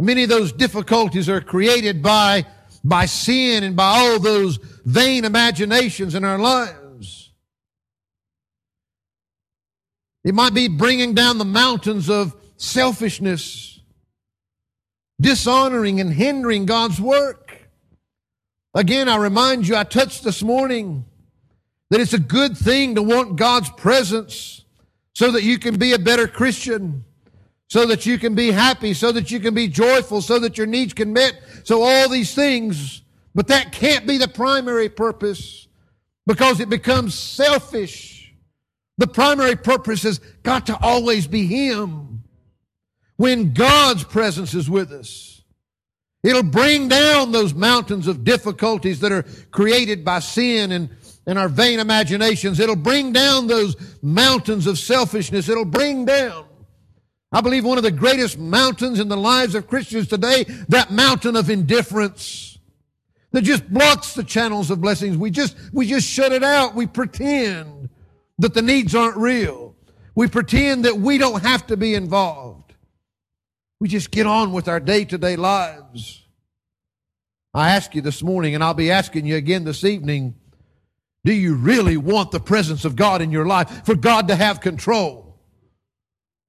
Many 0.00 0.22
of 0.22 0.28
those 0.28 0.52
difficulties 0.52 1.28
are 1.28 1.40
created 1.40 2.02
by, 2.02 2.46
by 2.82 3.06
sin 3.06 3.64
and 3.64 3.76
by 3.76 3.98
all 3.98 4.18
those 4.18 4.58
vain 4.84 5.24
imaginations 5.24 6.14
in 6.14 6.24
our 6.24 6.38
lives. 6.38 7.32
It 10.24 10.34
might 10.34 10.54
be 10.54 10.68
bringing 10.68 11.14
down 11.14 11.38
the 11.38 11.44
mountains 11.44 12.10
of 12.10 12.34
selfishness, 12.56 13.80
dishonoring 15.20 16.00
and 16.00 16.12
hindering 16.12 16.66
God's 16.66 17.00
work. 17.00 17.70
Again, 18.74 19.08
I 19.08 19.16
remind 19.16 19.66
you, 19.66 19.76
I 19.76 19.84
touched 19.84 20.24
this 20.24 20.42
morning 20.42 21.04
that 21.90 22.00
it's 22.00 22.12
a 22.12 22.18
good 22.18 22.56
thing 22.56 22.94
to 22.94 23.02
want 23.02 23.36
God's 23.36 23.70
presence 23.70 24.64
so 25.14 25.30
that 25.32 25.42
you 25.42 25.58
can 25.58 25.76
be 25.76 25.92
a 25.92 25.98
better 25.98 26.28
Christian, 26.28 27.04
so 27.70 27.86
that 27.86 28.04
you 28.04 28.18
can 28.18 28.34
be 28.34 28.50
happy, 28.50 28.92
so 28.92 29.12
that 29.12 29.30
you 29.30 29.38
can 29.38 29.54
be 29.54 29.68
joyful, 29.68 30.20
so 30.20 30.40
that 30.40 30.58
your 30.58 30.66
needs 30.66 30.92
can 30.92 31.12
met. 31.12 31.40
So 31.62 31.82
all 31.82 32.08
these 32.08 32.34
things, 32.34 33.02
but 33.32 33.46
that 33.46 33.70
can't 33.70 34.08
be 34.08 34.18
the 34.18 34.26
primary 34.26 34.88
purpose 34.88 35.68
because 36.26 36.58
it 36.58 36.68
becomes 36.68 37.14
selfish. 37.14 38.34
The 38.98 39.06
primary 39.06 39.54
purpose 39.54 40.02
has 40.02 40.18
got 40.42 40.66
to 40.66 40.76
always 40.82 41.28
be 41.28 41.46
Him. 41.46 42.24
When 43.16 43.52
God's 43.52 44.02
presence 44.02 44.52
is 44.52 44.68
with 44.68 44.90
us, 44.90 45.40
it'll 46.24 46.42
bring 46.42 46.88
down 46.88 47.30
those 47.30 47.54
mountains 47.54 48.08
of 48.08 48.24
difficulties 48.24 48.98
that 49.00 49.12
are 49.12 49.24
created 49.52 50.04
by 50.04 50.18
sin 50.18 50.72
and 50.72 50.90
and 51.26 51.38
our 51.38 51.48
vain 51.48 51.78
imaginations. 51.78 52.58
It'll 52.58 52.74
bring 52.74 53.12
down 53.12 53.46
those 53.46 53.76
mountains 54.02 54.66
of 54.66 54.78
selfishness. 54.78 55.48
It'll 55.48 55.64
bring 55.64 56.04
down. 56.06 56.46
I 57.32 57.40
believe 57.40 57.64
one 57.64 57.78
of 57.78 57.84
the 57.84 57.92
greatest 57.92 58.38
mountains 58.38 58.98
in 58.98 59.08
the 59.08 59.16
lives 59.16 59.54
of 59.54 59.68
Christians 59.68 60.08
today, 60.08 60.44
that 60.68 60.90
mountain 60.90 61.36
of 61.36 61.48
indifference 61.48 62.58
that 63.32 63.42
just 63.42 63.72
blocks 63.72 64.14
the 64.14 64.24
channels 64.24 64.70
of 64.70 64.80
blessings. 64.80 65.16
We 65.16 65.30
just, 65.30 65.56
we 65.72 65.86
just 65.86 66.08
shut 66.08 66.32
it 66.32 66.42
out. 66.42 66.74
We 66.74 66.86
pretend 66.86 67.88
that 68.38 68.54
the 68.54 68.62
needs 68.62 68.94
aren't 68.94 69.16
real. 69.16 69.76
We 70.16 70.26
pretend 70.26 70.84
that 70.84 70.96
we 70.96 71.18
don't 71.18 71.42
have 71.42 71.66
to 71.68 71.76
be 71.76 71.94
involved. 71.94 72.74
We 73.78 73.88
just 73.88 74.10
get 74.10 74.26
on 74.26 74.52
with 74.52 74.68
our 74.68 74.80
day 74.80 75.04
to 75.04 75.16
day 75.16 75.36
lives. 75.36 76.26
I 77.54 77.70
ask 77.70 77.94
you 77.94 78.02
this 78.02 78.22
morning, 78.22 78.54
and 78.54 78.62
I'll 78.62 78.74
be 78.74 78.90
asking 78.90 79.26
you 79.26 79.36
again 79.36 79.64
this 79.64 79.84
evening, 79.84 80.34
do 81.24 81.32
you 81.32 81.54
really 81.54 81.96
want 81.96 82.30
the 82.30 82.40
presence 82.40 82.84
of 82.84 82.96
God 82.96 83.22
in 83.22 83.30
your 83.30 83.46
life 83.46 83.84
for 83.84 83.94
God 83.94 84.28
to 84.28 84.36
have 84.36 84.60
control? 84.60 85.29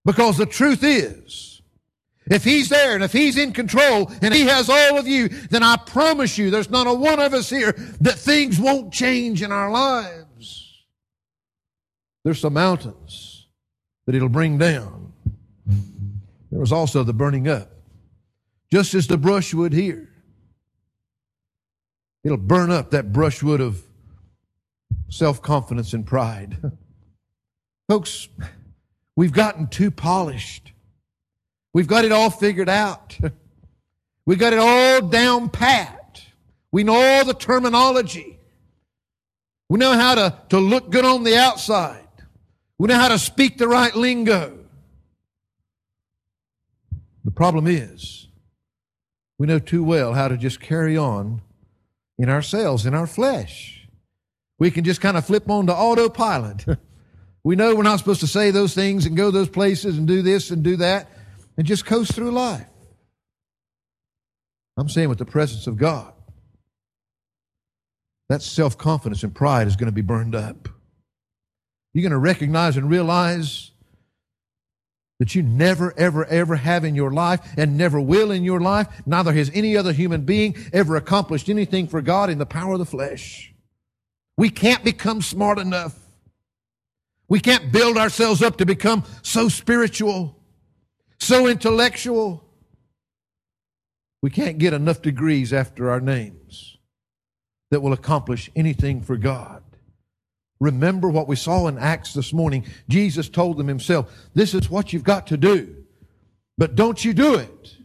Because 0.05 0.37
the 0.37 0.45
truth 0.45 0.83
is, 0.83 1.61
if 2.27 2.43
He's 2.43 2.69
there 2.69 2.95
and 2.95 3.03
if 3.03 3.11
He's 3.11 3.37
in 3.37 3.53
control 3.53 4.11
and 4.21 4.33
He 4.33 4.43
has 4.43 4.69
all 4.69 4.97
of 4.97 5.07
you, 5.07 5.27
then 5.27 5.63
I 5.63 5.77
promise 5.77 6.37
you 6.37 6.49
there's 6.49 6.69
not 6.69 6.87
a 6.87 6.93
one 6.93 7.19
of 7.19 7.33
us 7.33 7.49
here 7.49 7.73
that 8.01 8.15
things 8.15 8.59
won't 8.59 8.93
change 8.93 9.41
in 9.41 9.51
our 9.51 9.71
lives. 9.71 10.85
There's 12.23 12.39
some 12.39 12.53
mountains 12.53 13.47
that 14.05 14.15
it'll 14.15 14.29
bring 14.29 14.57
down. 14.57 15.13
There 16.51 16.59
was 16.59 16.71
also 16.71 17.03
the 17.03 17.13
burning 17.13 17.47
up. 17.47 17.69
Just 18.71 18.93
as 18.93 19.07
the 19.07 19.17
brushwood 19.17 19.73
here. 19.73 20.09
It'll 22.23 22.37
burn 22.37 22.71
up 22.71 22.91
that 22.91 23.11
brushwood 23.11 23.61
of 23.61 23.81
self 25.09 25.41
confidence 25.41 25.93
and 25.93 26.05
pride. 26.05 26.57
Folks, 27.89 28.29
we've 29.15 29.32
gotten 29.32 29.67
too 29.67 29.91
polished. 29.91 30.71
We've 31.74 31.88
got 31.88 32.06
it 32.06 32.12
all 32.12 32.30
figured 32.30 32.69
out. 32.69 33.17
We 34.24 34.36
got 34.36 34.54
it 34.54 34.60
all 34.60 35.02
down 35.02 35.50
pat. 35.50 36.21
We 36.71 36.84
know 36.84 36.93
all 36.93 37.26
the 37.26 37.34
terminology. 37.34 38.39
We 39.67 39.80
know 39.80 39.93
how 39.93 40.13
to, 40.13 40.38
to 40.50 40.60
look 40.60 40.91
good 40.91 41.04
on 41.04 41.24
the 41.24 41.36
outside. 41.36 42.08
We 42.78 42.88
know 42.88 43.00
how 43.00 43.08
to 43.08 43.17
speak 43.17 43.58
the 43.58 43.67
right 43.67 43.93
lingo. 43.95 44.60
The 47.26 47.32
problem 47.32 47.65
is, 47.65 48.28
we 49.39 49.47
know 49.47 49.58
too 49.58 49.84
well 49.84 50.13
how 50.13 50.28
to 50.28 50.38
just 50.38 50.62
carry 50.62 50.95
on 50.95 51.41
in 52.19 52.30
ourselves, 52.30 52.86
in 52.86 52.93
our 52.93 53.08
flesh 53.08 53.82
we 54.62 54.69
can 54.69 54.84
just 54.84 55.02
kind 55.02 55.17
of 55.17 55.26
flip 55.26 55.50
on 55.50 55.65
to 55.65 55.76
autopilot. 55.76 56.65
we 57.43 57.56
know 57.56 57.75
we're 57.75 57.84
not 57.84 57.99
supposed 57.99 58.19
to 58.21 58.27
say 58.27 58.51
those 58.51 58.73
things 58.73 59.06
and 59.06 59.17
go 59.17 59.32
those 59.32 59.49
places 59.49 59.97
and 59.97 60.08
do 60.08 60.21
this 60.21 60.51
and 60.51 60.63
do 60.63 60.77
that 60.77 61.10
and 61.58 61.65
just 61.65 61.86
coast 61.86 62.13
through 62.13 62.32
life. 62.32 62.65
I'm 64.77 64.89
saying 64.89 65.10
with 65.10 65.17
the 65.17 65.25
presence 65.25 65.67
of 65.67 65.77
God, 65.77 66.13
that 68.30 68.41
self 68.41 68.77
confidence 68.77 69.23
and 69.23 69.36
pride 69.36 69.67
is 69.67 69.75
going 69.75 69.89
to 69.89 69.95
be 69.95 70.01
burned 70.01 70.36
up. 70.36 70.69
You're 71.93 72.04
going 72.04 72.12
to 72.12 72.17
recognize 72.17 72.77
and 72.77 72.89
realize 72.89 73.71
that 75.19 75.36
you 75.36 75.43
never, 75.43 75.93
ever, 75.97 76.25
ever 76.25 76.56
have 76.56 76.84
in 76.84 76.95
your 76.95 77.12
life 77.12 77.41
and 77.58 77.77
never 77.77 78.01
will 78.01 78.32
in 78.32 78.43
your 78.43 78.60
life. 78.60 78.88
Neither 79.06 79.34
has 79.34 79.51
any 79.54 79.77
other 79.77 79.93
human 79.93 80.21
being 80.21 80.56
ever 80.73 80.95
accomplished 80.95 81.49
anything 81.49 81.88
for 81.88 82.01
God 82.01 82.30
in 82.30 82.39
the 82.39 82.45
power 82.45 82.73
of 82.73 82.80
the 82.80 82.86
flesh. 82.86 83.54
We 84.38 84.49
can't 84.49 84.84
become 84.84 85.21
smart 85.21 85.60
enough. 85.60 86.00
We 87.31 87.39
can't 87.39 87.71
build 87.71 87.95
ourselves 87.95 88.43
up 88.43 88.57
to 88.57 88.65
become 88.65 89.05
so 89.21 89.47
spiritual, 89.47 90.37
so 91.17 91.47
intellectual. 91.47 92.43
We 94.21 94.29
can't 94.29 94.57
get 94.57 94.73
enough 94.73 95.01
degrees 95.01 95.53
after 95.53 95.89
our 95.89 96.01
names 96.01 96.75
that 97.69 97.79
will 97.79 97.93
accomplish 97.93 98.51
anything 98.53 99.01
for 99.01 99.15
God. 99.15 99.63
Remember 100.59 101.07
what 101.07 101.29
we 101.29 101.37
saw 101.37 101.69
in 101.69 101.77
Acts 101.77 102.13
this 102.13 102.33
morning. 102.33 102.65
Jesus 102.89 103.29
told 103.29 103.55
them 103.55 103.69
himself, 103.69 104.11
This 104.33 104.53
is 104.53 104.69
what 104.69 104.91
you've 104.91 105.05
got 105.05 105.27
to 105.27 105.37
do. 105.37 105.85
But 106.57 106.75
don't 106.75 107.03
you 107.05 107.13
do 107.13 107.35
it 107.35 107.77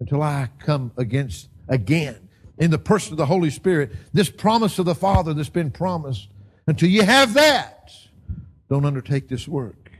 until 0.00 0.20
I 0.20 0.50
come 0.58 0.92
against 0.98 1.48
again 1.66 2.28
in 2.58 2.70
the 2.70 2.78
person 2.78 3.14
of 3.14 3.16
the 3.16 3.24
Holy 3.24 3.48
Spirit, 3.48 3.92
this 4.12 4.28
promise 4.28 4.78
of 4.78 4.84
the 4.84 4.94
Father 4.94 5.32
that's 5.32 5.48
been 5.48 5.70
promised. 5.70 6.28
Until 6.66 6.90
you 6.90 7.04
have 7.04 7.32
that, 7.32 7.73
don't 8.74 8.86
undertake 8.86 9.28
this 9.28 9.46
work. 9.46 9.92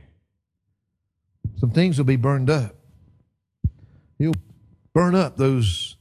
Some 1.61 1.71
things 1.71 1.97
will 1.97 2.03
be 2.03 2.17
burned 2.17 2.49
up. 2.49 2.75
You'll 4.19 4.35
burn 4.93 5.15
up 5.15 5.37
those 5.37 5.95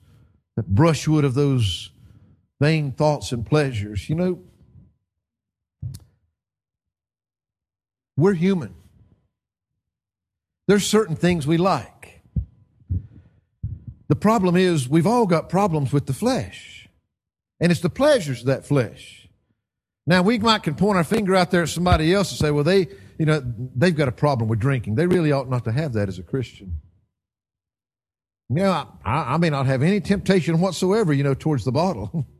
that 0.56 0.66
brushwood 0.66 1.24
of 1.24 1.34
those 1.34 1.92
vain 2.60 2.90
thoughts 2.90 3.30
and 3.30 3.46
pleasures. 3.46 4.10
You 4.10 4.16
know, 4.16 4.42
we're 8.16 8.34
human. 8.34 8.74
There's 10.66 10.84
certain 10.84 11.14
things 11.14 11.46
we 11.46 11.58
like. 11.58 12.22
The 14.08 14.16
problem 14.16 14.56
is 14.56 14.88
we've 14.88 15.06
all 15.06 15.26
got 15.26 15.48
problems 15.48 15.92
with 15.92 16.06
the 16.06 16.12
flesh. 16.12 16.88
And 17.60 17.70
it's 17.70 17.82
the 17.82 17.88
pleasures 17.88 18.40
of 18.40 18.46
that 18.46 18.66
flesh. 18.66 19.23
Now 20.06 20.22
we 20.22 20.38
might 20.38 20.62
can 20.62 20.74
point 20.74 20.96
our 20.96 21.04
finger 21.04 21.34
out 21.34 21.50
there 21.50 21.62
at 21.62 21.68
somebody 21.70 22.12
else 22.12 22.30
and 22.30 22.38
say, 22.38 22.50
well, 22.50 22.64
they, 22.64 22.88
you 23.18 23.24
know, 23.26 23.42
they've 23.74 23.96
got 23.96 24.08
a 24.08 24.12
problem 24.12 24.48
with 24.48 24.58
drinking. 24.58 24.96
They 24.96 25.06
really 25.06 25.32
ought 25.32 25.48
not 25.48 25.64
to 25.64 25.72
have 25.72 25.94
that 25.94 26.08
as 26.08 26.18
a 26.18 26.22
Christian. 26.22 26.80
You 28.50 28.56
know, 28.56 28.88
I, 29.04 29.34
I 29.34 29.36
may 29.38 29.48
not 29.50 29.66
have 29.66 29.82
any 29.82 30.00
temptation 30.00 30.60
whatsoever, 30.60 31.12
you 31.12 31.24
know, 31.24 31.34
towards 31.34 31.64
the 31.64 31.72
bottle. 31.72 32.26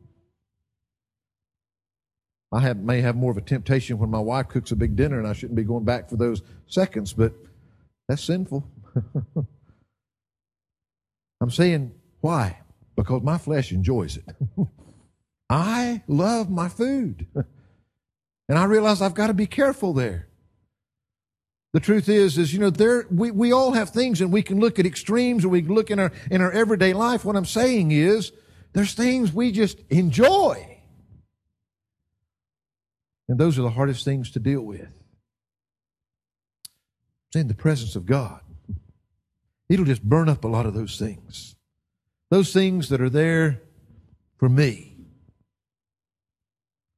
I 2.51 2.59
have, 2.59 2.77
may 2.77 3.01
have 3.01 3.15
more 3.15 3.31
of 3.31 3.37
a 3.37 3.41
temptation 3.41 3.97
when 3.97 4.11
my 4.11 4.19
wife 4.19 4.47
cooks 4.47 4.71
a 4.71 4.75
big 4.75 4.95
dinner 4.95 5.17
and 5.19 5.27
I 5.27 5.33
shouldn't 5.33 5.57
be 5.57 5.63
going 5.63 5.83
back 5.83 6.09
for 6.09 6.15
those 6.15 6.43
seconds, 6.67 7.11
but 7.11 7.33
that's 8.07 8.23
sinful. 8.23 8.63
I'm 11.41 11.49
saying, 11.49 11.91
why? 12.21 12.59
Because 12.95 13.23
my 13.23 13.37
flesh 13.37 13.71
enjoys 13.71 14.17
it. 14.17 14.23
I 15.49 16.03
love 16.07 16.49
my 16.49 16.69
food. 16.69 17.27
And 18.47 18.57
I 18.57 18.65
realize 18.65 19.01
I've 19.01 19.13
got 19.13 19.27
to 19.27 19.33
be 19.33 19.47
careful 19.47 19.93
there. 19.93 20.27
The 21.73 21.79
truth 21.81 22.07
is, 22.07 22.37
is 22.37 22.53
you 22.53 22.59
know, 22.59 22.69
there 22.69 23.05
we, 23.11 23.31
we 23.31 23.51
all 23.51 23.73
have 23.73 23.89
things 23.89 24.21
and 24.21 24.31
we 24.31 24.41
can 24.41 24.59
look 24.59 24.79
at 24.79 24.85
extremes 24.85 25.43
or 25.43 25.49
we 25.49 25.61
can 25.61 25.75
look 25.75 25.91
in 25.91 25.99
our 25.99 26.11
in 26.31 26.41
our 26.41 26.51
everyday 26.51 26.93
life. 26.93 27.25
What 27.25 27.35
I'm 27.35 27.45
saying 27.45 27.91
is 27.91 28.31
there's 28.71 28.93
things 28.93 29.33
we 29.33 29.51
just 29.51 29.79
enjoy. 29.89 30.79
And 33.27 33.37
those 33.37 33.59
are 33.59 33.63
the 33.63 33.71
hardest 33.71 34.05
things 34.05 34.31
to 34.31 34.39
deal 34.39 34.61
with. 34.61 34.87
It's 37.27 37.41
in 37.41 37.47
the 37.47 37.55
presence 37.55 37.95
of 37.95 38.05
God. 38.05 38.39
It'll 39.67 39.83
just 39.83 40.03
burn 40.03 40.29
up 40.29 40.43
a 40.43 40.47
lot 40.47 40.65
of 40.65 40.73
those 40.73 40.97
things. 40.97 41.55
Those 42.29 42.53
things 42.53 42.89
that 42.89 43.01
are 43.01 43.09
there 43.09 43.61
for 44.37 44.47
me. 44.47 44.95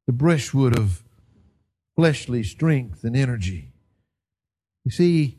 The 0.05 0.13
brushwood 0.13 0.77
of 0.77 1.03
fleshly 1.97 2.43
strength 2.43 3.03
and 3.03 3.17
energy 3.17 3.73
you 4.88 4.91
see, 4.91 5.38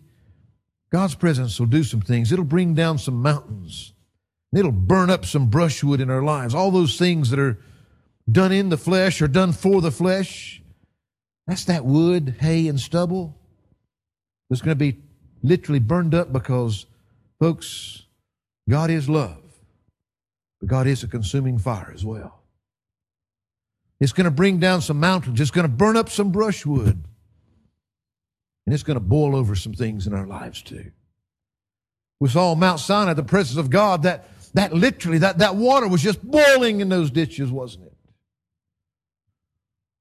God's 0.92 1.14
presence 1.14 1.58
will 1.58 1.68
do 1.68 1.82
some 1.82 2.02
things. 2.02 2.30
It'll 2.30 2.44
bring 2.44 2.74
down 2.74 2.98
some 2.98 3.22
mountains. 3.22 3.94
It'll 4.54 4.70
burn 4.72 5.08
up 5.08 5.24
some 5.24 5.46
brushwood 5.46 6.02
in 6.02 6.10
our 6.10 6.22
lives. 6.22 6.54
All 6.54 6.70
those 6.70 6.98
things 6.98 7.30
that 7.30 7.38
are 7.38 7.58
done 8.30 8.52
in 8.52 8.68
the 8.68 8.76
flesh 8.76 9.22
or 9.22 9.26
done 9.26 9.52
for 9.52 9.80
the 9.80 9.90
flesh. 9.90 10.60
That's 11.46 11.64
that 11.64 11.86
wood, 11.86 12.36
hay, 12.40 12.68
and 12.68 12.78
stubble 12.78 13.40
that's 14.50 14.60
going 14.60 14.76
to 14.76 14.92
be 14.92 14.98
literally 15.42 15.78
burned 15.78 16.14
up 16.14 16.30
because, 16.30 16.84
folks, 17.40 18.02
God 18.68 18.90
is 18.90 19.08
love, 19.08 19.42
but 20.60 20.68
God 20.68 20.86
is 20.86 21.02
a 21.02 21.08
consuming 21.08 21.56
fire 21.56 21.90
as 21.94 22.04
well. 22.04 22.42
It's 24.00 24.12
going 24.12 24.26
to 24.26 24.30
bring 24.30 24.58
down 24.58 24.80
some 24.80 25.00
mountains. 25.00 25.40
It's 25.40 25.50
going 25.50 25.66
to 25.66 25.72
burn 25.72 25.96
up 25.96 26.08
some 26.08 26.30
brushwood. 26.30 27.04
And 28.66 28.74
it's 28.74 28.82
going 28.82 28.96
to 28.96 29.04
boil 29.04 29.34
over 29.34 29.54
some 29.54 29.72
things 29.72 30.06
in 30.06 30.14
our 30.14 30.26
lives 30.26 30.62
too. 30.62 30.92
We 32.20 32.28
saw 32.28 32.54
Mount 32.54 32.80
Sinai, 32.80 33.14
the 33.14 33.22
presence 33.22 33.58
of 33.58 33.70
God, 33.70 34.02
that, 34.02 34.28
that 34.54 34.74
literally, 34.74 35.18
that, 35.18 35.38
that 35.38 35.56
water 35.56 35.88
was 35.88 36.02
just 36.02 36.22
boiling 36.22 36.80
in 36.80 36.88
those 36.88 37.10
ditches, 37.10 37.50
wasn't 37.50 37.86
it? 37.86 37.96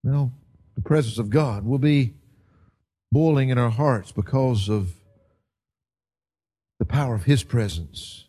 Well, 0.03 0.31
the 0.75 0.81
presence 0.81 1.17
of 1.17 1.29
God 1.29 1.65
will 1.65 1.79
be 1.79 2.13
boiling 3.11 3.49
in 3.49 3.57
our 3.57 3.69
hearts 3.69 4.11
because 4.11 4.69
of 4.69 4.93
the 6.79 6.85
power 6.85 7.15
of 7.15 7.23
His 7.23 7.43
presence. 7.43 8.25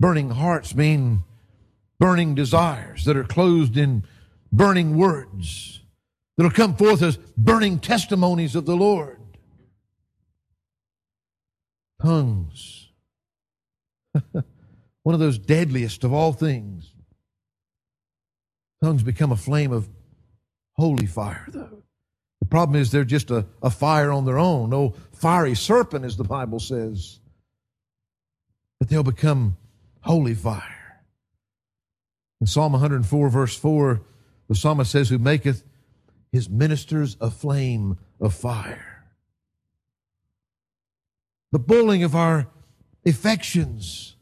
Burning 0.00 0.30
hearts 0.30 0.74
mean 0.74 1.24
burning 2.02 2.34
desires 2.34 3.04
that 3.04 3.16
are 3.16 3.22
closed 3.22 3.76
in 3.76 4.02
burning 4.50 4.96
words 4.96 5.82
that'll 6.36 6.50
come 6.50 6.74
forth 6.74 7.00
as 7.00 7.16
burning 7.36 7.78
testimonies 7.78 8.56
of 8.56 8.66
the 8.66 8.74
Lord. 8.74 9.20
Tongues. 12.02 12.88
One 14.32 15.14
of 15.14 15.20
those 15.20 15.38
deadliest 15.38 16.02
of 16.02 16.12
all 16.12 16.32
things. 16.32 16.92
Tongues 18.82 19.04
become 19.04 19.30
a 19.30 19.36
flame 19.36 19.70
of 19.70 19.88
holy 20.72 21.06
fire, 21.06 21.46
though. 21.52 21.84
The 22.40 22.48
problem 22.48 22.80
is 22.80 22.90
they're 22.90 23.04
just 23.04 23.30
a, 23.30 23.46
a 23.62 23.70
fire 23.70 24.10
on 24.10 24.24
their 24.24 24.40
own. 24.40 24.70
No 24.70 24.94
fiery 25.12 25.54
serpent, 25.54 26.04
as 26.04 26.16
the 26.16 26.24
Bible 26.24 26.58
says. 26.58 27.20
But 28.80 28.88
they'll 28.88 29.04
become 29.04 29.56
holy 30.00 30.34
fire. 30.34 30.81
In 32.42 32.46
Psalm 32.48 32.72
104, 32.72 33.28
verse 33.28 33.56
4, 33.56 34.02
the 34.48 34.56
psalmist 34.56 34.90
says, 34.90 35.10
Who 35.10 35.18
maketh 35.18 35.62
his 36.32 36.50
ministers 36.50 37.16
a 37.20 37.30
flame 37.30 37.98
of 38.20 38.34
fire. 38.34 39.04
The 41.52 41.60
boiling 41.60 42.02
of 42.02 42.16
our 42.16 42.48
affections 43.06 44.16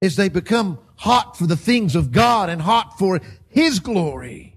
as 0.00 0.14
they 0.14 0.28
become 0.28 0.78
hot 0.94 1.36
for 1.36 1.48
the 1.48 1.56
things 1.56 1.96
of 1.96 2.12
God 2.12 2.48
and 2.48 2.62
hot 2.62 2.96
for 3.00 3.20
His 3.48 3.80
glory. 3.80 4.54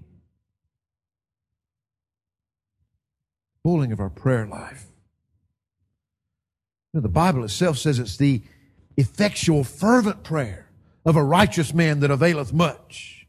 Boiling 3.64 3.90
of 3.90 3.98
our 3.98 4.10
prayer 4.10 4.46
life. 4.46 4.86
You 6.92 6.98
know, 6.98 7.02
the 7.02 7.08
Bible 7.08 7.42
itself 7.42 7.76
says 7.76 7.98
it's 7.98 8.16
the 8.16 8.40
effectual, 8.96 9.64
fervent 9.64 10.22
prayer 10.22 10.65
of 11.06 11.16
a 11.16 11.24
righteous 11.24 11.72
man 11.72 12.00
that 12.00 12.10
availeth 12.10 12.52
much. 12.52 13.26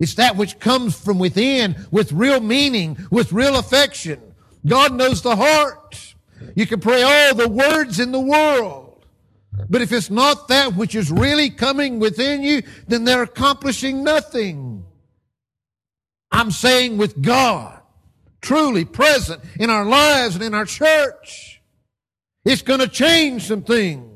It's 0.00 0.16
that 0.16 0.36
which 0.36 0.58
comes 0.58 0.98
from 0.98 1.20
within 1.20 1.86
with 1.92 2.12
real 2.12 2.40
meaning, 2.40 2.98
with 3.10 3.32
real 3.32 3.56
affection. 3.56 4.20
God 4.66 4.92
knows 4.92 5.22
the 5.22 5.36
heart. 5.36 6.14
You 6.56 6.66
can 6.66 6.80
pray 6.80 7.02
all 7.02 7.36
the 7.36 7.48
words 7.48 8.00
in 8.00 8.10
the 8.10 8.20
world. 8.20 9.06
But 9.70 9.80
if 9.80 9.92
it's 9.92 10.10
not 10.10 10.48
that 10.48 10.74
which 10.74 10.96
is 10.96 11.10
really 11.10 11.50
coming 11.50 12.00
within 12.00 12.42
you, 12.42 12.62
then 12.88 13.04
they're 13.04 13.22
accomplishing 13.22 14.02
nothing. 14.02 14.84
I'm 16.32 16.50
saying 16.50 16.96
with 16.96 17.22
God, 17.22 17.80
truly 18.40 18.84
present 18.84 19.40
in 19.60 19.70
our 19.70 19.84
lives 19.84 20.34
and 20.34 20.42
in 20.42 20.54
our 20.54 20.64
church, 20.64 21.60
it's 22.44 22.62
going 22.62 22.80
to 22.80 22.88
change 22.88 23.46
some 23.46 23.62
things. 23.62 24.11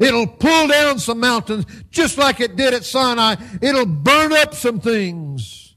It'll 0.00 0.26
pull 0.26 0.68
down 0.68 0.98
some 0.98 1.20
mountains 1.20 1.66
just 1.90 2.18
like 2.18 2.40
it 2.40 2.56
did 2.56 2.74
at 2.74 2.84
Sinai. 2.84 3.36
It'll 3.60 3.86
burn 3.86 4.32
up 4.32 4.54
some 4.54 4.80
things. 4.80 5.74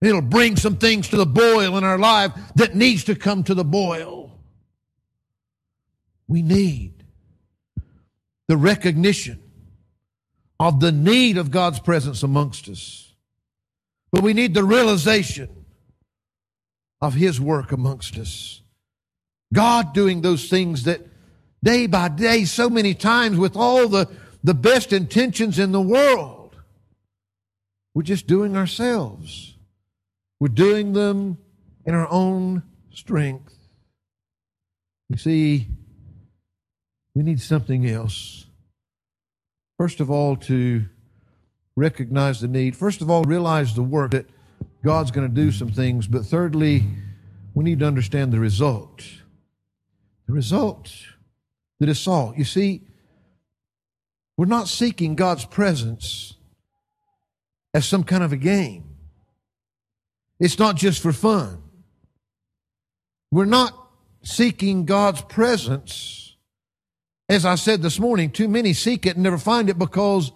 It'll 0.00 0.22
bring 0.22 0.56
some 0.56 0.76
things 0.76 1.08
to 1.08 1.16
the 1.16 1.26
boil 1.26 1.76
in 1.76 1.84
our 1.84 1.98
life 1.98 2.32
that 2.54 2.74
needs 2.74 3.04
to 3.04 3.14
come 3.14 3.42
to 3.44 3.54
the 3.54 3.64
boil. 3.64 4.38
We 6.28 6.42
need 6.42 7.04
the 8.46 8.56
recognition 8.56 9.42
of 10.60 10.80
the 10.80 10.92
need 10.92 11.38
of 11.38 11.50
God's 11.50 11.80
presence 11.80 12.22
amongst 12.22 12.68
us. 12.68 13.12
But 14.10 14.22
we 14.22 14.32
need 14.32 14.54
the 14.54 14.64
realization 14.64 15.48
of 17.00 17.14
His 17.14 17.40
work 17.40 17.72
amongst 17.72 18.16
us. 18.18 18.62
God 19.52 19.94
doing 19.94 20.20
those 20.20 20.48
things 20.48 20.84
that 20.84 21.00
day 21.62 21.86
by 21.86 22.08
day 22.08 22.44
so 22.44 22.70
many 22.70 22.94
times 22.94 23.38
with 23.38 23.56
all 23.56 23.88
the, 23.88 24.08
the 24.44 24.54
best 24.54 24.92
intentions 24.92 25.58
in 25.58 25.72
the 25.72 25.80
world. 25.80 26.56
We're 27.94 28.02
just 28.02 28.26
doing 28.26 28.56
ourselves. 28.56 29.56
We're 30.40 30.48
doing 30.48 30.92
them 30.92 31.38
in 31.84 31.94
our 31.94 32.08
own 32.10 32.62
strength. 32.90 33.54
You 35.08 35.16
see, 35.16 35.66
we 37.14 37.22
need 37.22 37.40
something 37.40 37.88
else. 37.88 38.46
First 39.78 40.00
of 40.00 40.10
all, 40.10 40.36
to 40.36 40.84
recognize 41.74 42.40
the 42.40 42.48
need. 42.48 42.76
First 42.76 43.00
of 43.00 43.10
all, 43.10 43.22
realize 43.24 43.74
the 43.74 43.82
work 43.82 44.10
that 44.10 44.26
God's 44.84 45.10
going 45.10 45.28
to 45.28 45.34
do 45.34 45.50
some 45.50 45.70
things. 45.70 46.06
But 46.06 46.24
thirdly, 46.26 46.84
we 47.54 47.64
need 47.64 47.80
to 47.80 47.86
understand 47.86 48.32
the 48.32 48.38
result. 48.38 49.02
The 50.26 50.32
result 50.32 50.92
that 51.80 51.88
is 51.88 51.98
sought. 51.98 52.36
You 52.36 52.44
see, 52.44 52.82
we're 54.36 54.46
not 54.46 54.68
seeking 54.68 55.14
God's 55.14 55.44
presence 55.44 56.34
as 57.74 57.86
some 57.86 58.04
kind 58.04 58.22
of 58.22 58.32
a 58.32 58.36
game. 58.36 58.84
It's 60.40 60.58
not 60.58 60.76
just 60.76 61.02
for 61.02 61.12
fun. 61.12 61.62
We're 63.30 63.44
not 63.44 63.74
seeking 64.22 64.84
God's 64.84 65.20
presence. 65.22 66.36
As 67.28 67.44
I 67.44 67.56
said 67.56 67.82
this 67.82 67.98
morning, 67.98 68.30
too 68.30 68.48
many 68.48 68.72
seek 68.72 69.04
it 69.04 69.16
and 69.16 69.22
never 69.22 69.38
find 69.38 69.68
it 69.68 69.78
because 69.78 70.32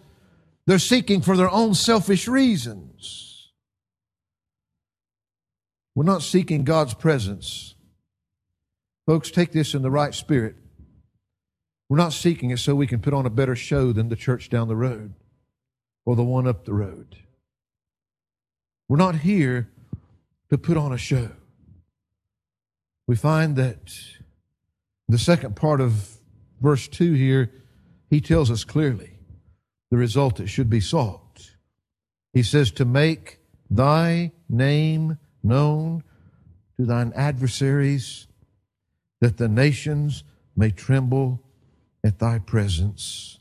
they're 0.66 0.78
seeking 0.78 1.22
for 1.22 1.36
their 1.36 1.50
own 1.50 1.74
selfish 1.74 2.28
reasons. 2.28 3.50
We're 5.94 6.04
not 6.04 6.22
seeking 6.22 6.64
God's 6.64 6.94
presence. 6.94 7.74
Folks, 9.06 9.30
take 9.30 9.52
this 9.52 9.74
in 9.74 9.82
the 9.82 9.90
right 9.90 10.14
spirit. 10.14 10.56
We're 11.92 11.98
not 11.98 12.14
seeking 12.14 12.48
it 12.48 12.58
so 12.58 12.74
we 12.74 12.86
can 12.86 13.00
put 13.00 13.12
on 13.12 13.26
a 13.26 13.28
better 13.28 13.54
show 13.54 13.92
than 13.92 14.08
the 14.08 14.16
church 14.16 14.48
down 14.48 14.66
the 14.66 14.74
road 14.74 15.12
or 16.06 16.16
the 16.16 16.24
one 16.24 16.46
up 16.46 16.64
the 16.64 16.72
road. 16.72 17.18
We're 18.88 18.96
not 18.96 19.16
here 19.16 19.68
to 20.48 20.56
put 20.56 20.78
on 20.78 20.90
a 20.90 20.96
show. 20.96 21.32
We 23.06 23.14
find 23.14 23.56
that 23.56 23.94
the 25.06 25.18
second 25.18 25.54
part 25.54 25.82
of 25.82 26.16
verse 26.62 26.88
2 26.88 27.12
here, 27.12 27.52
he 28.08 28.22
tells 28.22 28.50
us 28.50 28.64
clearly 28.64 29.18
the 29.90 29.98
result 29.98 30.36
that 30.36 30.48
should 30.48 30.70
be 30.70 30.80
sought. 30.80 31.50
He 32.32 32.42
says, 32.42 32.70
To 32.70 32.86
make 32.86 33.38
thy 33.68 34.32
name 34.48 35.18
known 35.42 36.04
to 36.78 36.86
thine 36.86 37.12
adversaries, 37.14 38.28
that 39.20 39.36
the 39.36 39.48
nations 39.48 40.24
may 40.56 40.70
tremble 40.70 41.42
at 42.04 42.18
thy 42.18 42.38
presence. 42.38 43.38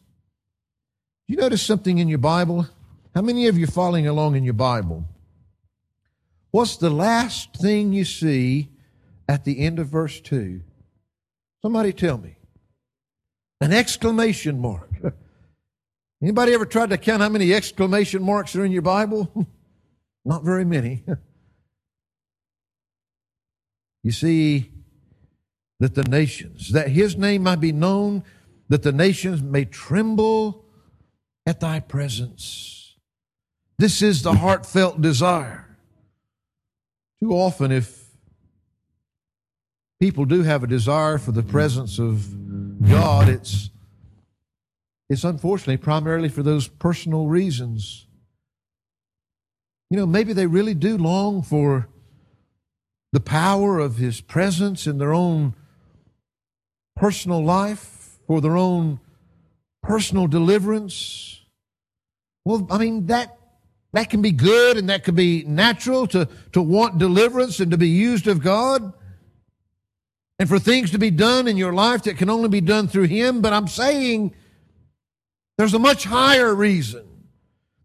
You 1.28 1.38
notice 1.38 1.62
something 1.62 1.98
in 1.98 2.08
your 2.08 2.18
Bible? 2.18 2.68
How 3.16 3.22
many 3.22 3.48
of 3.48 3.58
you 3.58 3.66
are 3.66 3.72
following 3.72 4.08
along 4.08 4.36
in 4.36 4.44
your 4.44 4.54
Bible? 4.54 5.06
What's 6.52 6.78
the 6.78 6.90
last 6.90 7.56
thing 7.56 7.94
you 7.94 8.06
see 8.06 8.70
at 9.28 9.46
the 9.46 9.60
end 9.60 9.80
of 9.80 9.88
verse 9.88 10.20
2? 10.20 10.62
Somebody 11.62 11.94
tell 11.94 12.18
me. 12.18 12.36
An 13.62 13.72
exclamation 13.72 14.60
mark. 14.60 14.90
Anybody 16.22 16.54
ever 16.54 16.66
tried 16.66 16.90
to 16.90 16.98
count 16.98 17.22
how 17.22 17.30
many 17.30 17.54
exclamation 17.54 18.24
marks 18.24 18.56
are 18.56 18.66
in 18.66 18.72
your 18.72 18.82
Bible? 18.82 19.48
Not 20.26 20.44
very 20.44 20.66
many. 20.66 21.04
you 24.04 24.12
see, 24.12 24.72
that 25.82 25.96
the 25.96 26.04
nations, 26.04 26.72
that 26.74 26.90
his 26.90 27.18
name 27.18 27.42
might 27.42 27.60
be 27.60 27.72
known, 27.72 28.24
that 28.72 28.84
the 28.84 28.92
nations 28.94 29.42
may 29.42 29.66
tremble 29.66 30.64
at 31.46 31.60
thy 31.60 31.82
presence. 31.82 32.96
This 33.78 34.02
is 34.02 34.22
the 34.22 34.36
heartfelt 34.36 35.02
desire. 35.02 35.78
Too 37.20 37.34
often, 37.34 37.74
if 37.74 38.06
people 40.00 40.24
do 40.24 40.44
have 40.44 40.64
a 40.64 40.68
desire 40.68 41.18
for 41.18 41.34
the 41.34 41.44
presence 41.44 42.00
of 42.00 42.26
God, 42.88 43.28
it's, 43.28 43.72
it's 45.10 45.26
unfortunately 45.26 45.76
primarily 45.76 46.30
for 46.30 46.42
those 46.42 46.70
personal 46.70 47.28
reasons. 47.28 48.08
You 49.90 49.98
know, 49.98 50.06
maybe 50.06 50.32
they 50.32 50.48
really 50.48 50.76
do 50.76 50.98
long 50.98 51.42
for 51.42 51.90
the 53.12 53.20
power 53.20 53.80
of 53.80 53.98
His 53.98 54.22
presence 54.22 54.88
in 54.88 54.98
their 54.98 55.14
own 55.14 55.56
personal 56.96 57.44
life, 57.44 58.01
for 58.32 58.40
their 58.40 58.56
own 58.56 58.98
personal 59.84 60.26
deliverance. 60.26 61.42
Well, 62.46 62.66
I 62.72 62.78
mean, 62.78 63.08
that, 63.08 63.38
that 63.92 64.10
can 64.10 64.22
be 64.22 64.32
good 64.32 64.78
and 64.78 64.88
that 64.90 65.04
can 65.04 65.16
be 65.16 65.44
natural 65.44 66.08
to, 66.08 66.30
to 66.54 66.62
want 66.62 66.98
deliverance 66.98 67.60
and 67.60 67.72
to 67.72 67.78
be 67.78 67.90
used 67.90 68.28
of 68.28 68.42
God 68.42 68.94
and 70.40 70.48
for 70.48 70.60
things 70.60 70.92
to 70.92 70.98
be 70.98 71.12
done 71.12 71.46
in 71.46 71.58
your 71.58 71.74
life 71.74 72.04
that 72.04 72.16
can 72.16 72.30
only 72.30 72.48
be 72.48 72.62
done 72.62 72.88
through 72.88 73.08
Him. 73.08 73.42
But 73.42 73.52
I'm 73.52 73.68
saying 73.68 74.34
there's 75.58 75.74
a 75.74 75.80
much 75.80 76.06
higher 76.06 76.56
reason. 76.56 77.06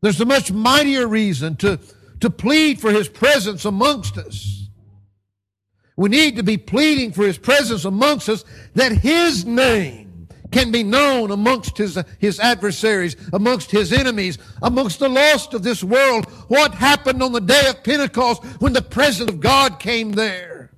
There's 0.01 0.21
a 0.21 0.25
much 0.25 0.53
mightier 0.53 1.09
reason 1.09 1.57
to, 1.57 1.81
to 2.21 2.31
plead 2.31 2.81
for 2.81 2.93
His 2.93 3.09
presence 3.09 3.65
amongst 3.65 4.17
us. 4.17 4.69
We 5.97 6.09
need 6.09 6.37
to 6.37 6.45
be 6.45 6.57
pleading 6.57 7.11
for 7.11 7.25
His 7.27 7.37
presence 7.37 7.85
amongst 7.85 8.29
us 8.29 8.45
that 8.75 8.93
His 8.93 9.45
name 9.45 10.06
can 10.57 10.73
be 10.73 10.83
known 10.83 11.31
amongst 11.31 11.77
His, 11.77 12.03
His 12.19 12.41
adversaries, 12.41 13.15
amongst 13.35 13.71
His 13.71 13.93
enemies, 13.93 14.39
amongst 14.63 15.01
the 15.01 15.09
lost 15.09 15.53
of 15.53 15.63
this 15.63 15.85
world. 15.85 16.25
What 16.49 16.73
happened 16.73 17.23
on 17.23 17.33
the 17.33 17.43
day 17.43 17.69
of 17.69 17.85
Pentecost 17.85 18.43
when 18.59 18.73
the 18.73 18.81
presence 18.81 19.31
of 19.31 19.41
God 19.41 19.79
came 19.79 20.13
there? 20.13 20.73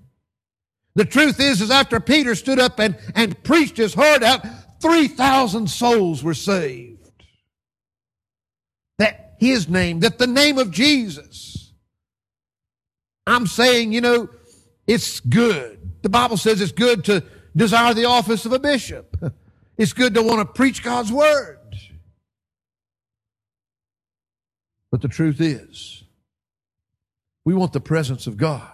The 0.96 1.04
truth 1.04 1.38
is, 1.38 1.60
is 1.60 1.70
after 1.70 2.00
Peter 2.00 2.34
stood 2.34 2.58
up 2.58 2.80
and, 2.80 2.98
and 3.14 3.40
preached 3.44 3.76
his 3.76 3.94
heart 3.94 4.24
out, 4.24 4.44
3,000 4.80 5.70
souls 5.70 6.24
were 6.24 6.34
saved. 6.34 7.24
That 8.98 9.36
his 9.38 9.68
name, 9.68 10.00
that 10.00 10.18
the 10.18 10.26
name 10.26 10.58
of 10.58 10.72
Jesus. 10.72 11.72
I'm 13.28 13.46
saying, 13.46 13.92
you 13.92 14.00
know, 14.00 14.28
it's 14.88 15.20
good. 15.20 15.78
The 16.02 16.08
Bible 16.08 16.36
says 16.36 16.60
it's 16.60 16.72
good 16.72 17.04
to 17.04 17.22
desire 17.54 17.94
the 17.94 18.06
office 18.06 18.44
of 18.44 18.52
a 18.52 18.58
bishop. 18.58 19.16
It's 19.78 19.92
good 19.92 20.14
to 20.14 20.22
want 20.22 20.40
to 20.40 20.44
preach 20.44 20.82
God's 20.82 21.12
word. 21.12 21.56
But 24.90 25.02
the 25.02 25.08
truth 25.08 25.40
is, 25.40 26.02
we 27.44 27.54
want 27.54 27.72
the 27.72 27.80
presence 27.80 28.26
of 28.26 28.36
God 28.36 28.72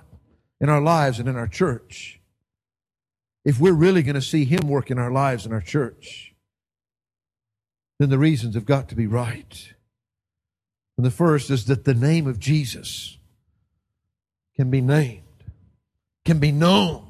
in 0.61 0.71
our 0.71 0.81
lives 0.81 1.19
and 1.19 1.29
in 1.29 1.37
our 1.37 1.47
church. 1.47 2.21
If 3.45 3.61
we're 3.61 3.73
really 3.73 4.03
going 4.03 4.15
to 4.15 4.23
see 4.23 4.47
Him 4.47 4.67
work 4.67 4.91
in 4.91 4.99
our 4.99 5.11
lives 5.11 5.45
and 5.45 5.53
our 5.53 5.61
church, 5.61 6.33
then 7.99 8.09
the 8.09 8.19
reasons 8.19 8.55
have 8.55 8.65
got 8.65 8.89
to 8.89 8.95
be 8.95 9.07
right. 9.07 9.75
And 10.97 11.05
the 11.05 11.11
first 11.11 11.51
is 11.51 11.67
that 11.67 11.85
the 11.85 11.95
name 11.95 12.27
of 12.27 12.39
Jesus 12.39 13.19
can 14.57 14.71
be 14.71 14.81
named, 14.81 15.23
can 16.25 16.39
be 16.39 16.53
known 16.53 17.04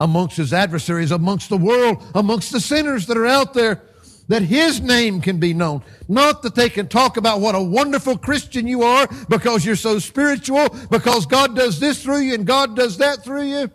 amongst 0.00 0.36
his 0.36 0.52
adversaries, 0.52 1.10
amongst 1.10 1.50
the 1.50 1.56
world, 1.56 2.02
amongst 2.14 2.52
the 2.52 2.60
sinners 2.60 3.06
that 3.06 3.16
are 3.16 3.26
out 3.26 3.54
there, 3.54 3.82
that 4.28 4.42
his 4.42 4.80
name 4.80 5.20
can 5.20 5.38
be 5.38 5.52
known. 5.52 5.82
Not 6.08 6.42
that 6.42 6.54
they 6.54 6.70
can 6.70 6.88
talk 6.88 7.16
about 7.16 7.40
what 7.40 7.54
a 7.54 7.62
wonderful 7.62 8.16
Christian 8.16 8.66
you 8.66 8.82
are 8.82 9.08
because 9.28 9.66
you're 9.66 9.76
so 9.76 9.98
spiritual, 9.98 10.68
because 10.90 11.26
God 11.26 11.54
does 11.54 11.80
this 11.80 12.02
through 12.02 12.20
you 12.20 12.34
and 12.34 12.46
God 12.46 12.76
does 12.76 12.98
that 12.98 13.24
through 13.24 13.42
you. 13.42 13.70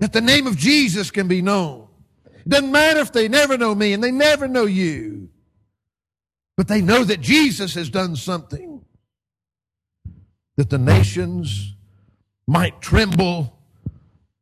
That 0.00 0.12
the 0.12 0.20
name 0.20 0.46
of 0.46 0.56
Jesus 0.56 1.10
can 1.10 1.28
be 1.28 1.42
known. 1.42 1.88
It 2.26 2.48
doesn't 2.48 2.72
matter 2.72 3.00
if 3.00 3.12
they 3.12 3.28
never 3.28 3.56
know 3.56 3.74
me 3.74 3.92
and 3.92 4.02
they 4.02 4.10
never 4.10 4.48
know 4.48 4.66
you. 4.66 5.30
But 6.56 6.68
they 6.68 6.82
know 6.82 7.04
that 7.04 7.20
Jesus 7.20 7.74
has 7.74 7.88
done 7.88 8.16
something 8.16 8.84
that 10.56 10.70
the 10.70 10.78
nations 10.78 11.74
might 12.46 12.82
tremble 12.82 13.59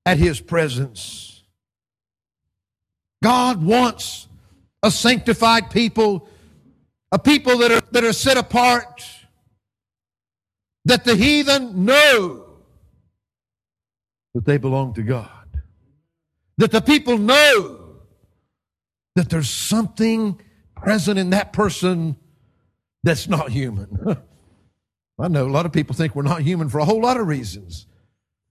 at 0.08 0.16
his 0.16 0.40
presence. 0.40 1.42
God 3.22 3.62
wants 3.62 4.26
a 4.82 4.90
sanctified 4.90 5.70
people, 5.70 6.30
a 7.12 7.18
people 7.18 7.58
that 7.58 7.70
are, 7.70 7.82
that 7.90 8.04
are 8.04 8.14
set 8.14 8.38
apart, 8.38 9.04
that 10.86 11.04
the 11.04 11.14
heathen 11.14 11.84
know 11.84 12.46
that 14.32 14.46
they 14.46 14.56
belong 14.56 14.94
to 14.94 15.02
God, 15.02 15.28
that 16.56 16.70
the 16.70 16.80
people 16.80 17.18
know 17.18 17.96
that 19.14 19.28
there's 19.28 19.50
something 19.50 20.40
present 20.74 21.18
in 21.18 21.30
that 21.30 21.52
person 21.52 22.16
that's 23.02 23.28
not 23.28 23.50
human. 23.50 24.16
I 25.20 25.28
know 25.28 25.46
a 25.46 25.50
lot 25.50 25.66
of 25.66 25.72
people 25.72 25.94
think 25.94 26.14
we're 26.14 26.22
not 26.22 26.40
human 26.40 26.70
for 26.70 26.78
a 26.78 26.86
whole 26.86 27.02
lot 27.02 27.20
of 27.20 27.26
reasons. 27.26 27.87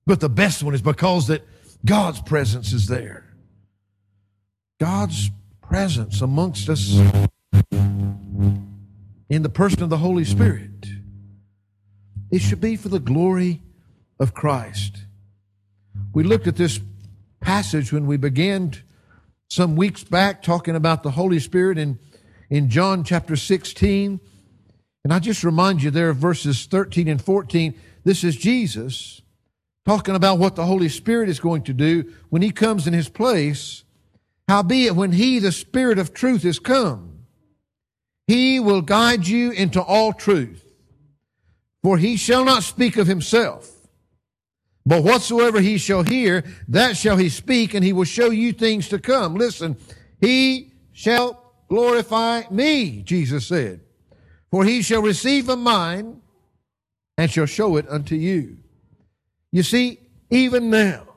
But 0.08 0.22
the 0.22 0.30
best 0.30 0.64
one 0.64 0.74
is 0.74 0.82
because 0.82 1.28
that 1.28 1.46
God's 1.86 2.22
presence 2.22 2.72
is 2.72 2.88
there. 2.88 3.26
God's 4.80 5.30
presence 5.62 6.22
amongst 6.22 6.70
us 6.70 6.94
in 9.30 9.44
the 9.44 9.50
person 9.50 9.84
of 9.84 9.90
the 9.90 9.98
Holy 9.98 10.24
Spirit. 10.24 10.88
It 12.32 12.40
should 12.40 12.62
be 12.62 12.78
for 12.78 12.88
the 12.88 13.02
glory 13.02 13.62
of 14.18 14.34
Christ. 14.34 15.04
We 16.14 16.24
looked 16.24 16.48
at 16.48 16.56
this 16.56 16.80
passage 17.42 17.92
when 17.92 18.08
we 18.08 18.16
began 18.16 18.72
some 19.50 19.76
weeks 19.76 20.06
back 20.06 20.42
talking 20.42 20.76
about 20.78 21.04
the 21.04 21.12
Holy 21.12 21.40
Spirit 21.40 21.78
in 21.78 22.00
in 22.50 22.70
John 22.70 23.04
chapter 23.04 23.36
16. 23.36 24.22
And 25.04 25.14
I 25.14 25.20
just 25.20 25.44
remind 25.44 25.84
you 25.84 25.92
there 25.92 26.10
of 26.10 26.16
verses 26.16 26.66
13 26.66 27.10
and 27.10 27.22
14. 27.22 27.78
This 28.06 28.24
is 28.24 28.38
Jesus 28.38 29.22
talking 29.88 30.16
about 30.16 30.38
what 30.38 30.56
the 30.56 30.66
Holy 30.66 30.90
Spirit 30.90 31.30
is 31.30 31.40
going 31.40 31.64
to 31.64 31.74
do 31.74 32.14
when 32.30 32.42
He 32.42 32.52
comes 32.52 32.88
in 32.88 32.94
His 32.94 33.08
place. 33.08 33.86
Howbeit, 34.50 34.96
when 34.96 35.14
He, 35.14 35.40
the 35.40 35.54
Spirit 35.54 35.98
of 35.98 36.14
truth, 36.14 36.44
is 36.44 36.60
come, 36.60 37.20
He 38.28 38.60
will 38.60 38.82
guide 38.82 39.26
you 39.26 39.52
into 39.52 39.82
all 39.82 40.12
truth. 40.12 40.64
For 41.84 41.98
He 41.98 42.18
shall 42.18 42.44
not 42.44 42.64
speak 42.64 42.98
of 42.98 43.08
Himself. 43.08 43.72
But 44.86 45.04
whatsoever 45.04 45.60
he 45.60 45.78
shall 45.78 46.04
hear, 46.04 46.46
that 46.70 46.96
shall 46.96 47.18
he 47.18 47.28
speak, 47.28 47.74
and 47.74 47.84
he 47.84 47.92
will 47.92 48.06
show 48.06 48.30
you 48.30 48.54
things 48.54 48.88
to 48.88 49.00
come. 49.00 49.36
Listen, 49.36 49.76
he 50.22 50.72
shall 50.94 51.52
glorify 51.68 52.44
me, 52.50 53.02
Jesus 53.02 53.48
said. 53.48 53.82
For 54.50 54.64
he 54.64 54.82
shall 54.82 55.02
receive 55.02 55.50
of 55.50 55.60
mine 55.60 56.22
and 57.18 57.30
shall 57.30 57.48
show 57.48 57.76
it 57.76 57.86
unto 57.90 58.16
you. 58.16 58.60
You 59.52 59.64
see, 59.64 60.00
even 60.30 60.70
now, 60.70 61.08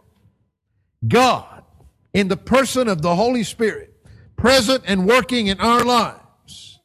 God, 1.07 1.65
in 2.13 2.29
the 2.29 2.37
person 2.37 2.89
of 2.89 3.03
the 3.03 3.15
Holy 3.15 3.43
Spirit, 3.45 3.95
present 4.37 4.85
and 4.87 5.07
working 5.07 5.49
in 5.49 5.61
our 5.61 5.85
lives, 5.85 6.81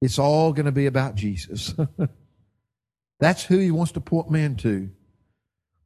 it's 0.00 0.18
all 0.18 0.52
going 0.52 0.66
to 0.66 0.72
be 0.72 0.86
about 0.86 1.14
Jesus. 1.14 1.74
That's 3.20 3.44
who 3.44 3.58
he 3.58 3.70
wants 3.70 3.92
to 3.92 4.00
point 4.00 4.30
men 4.30 4.56
to. 4.56 4.90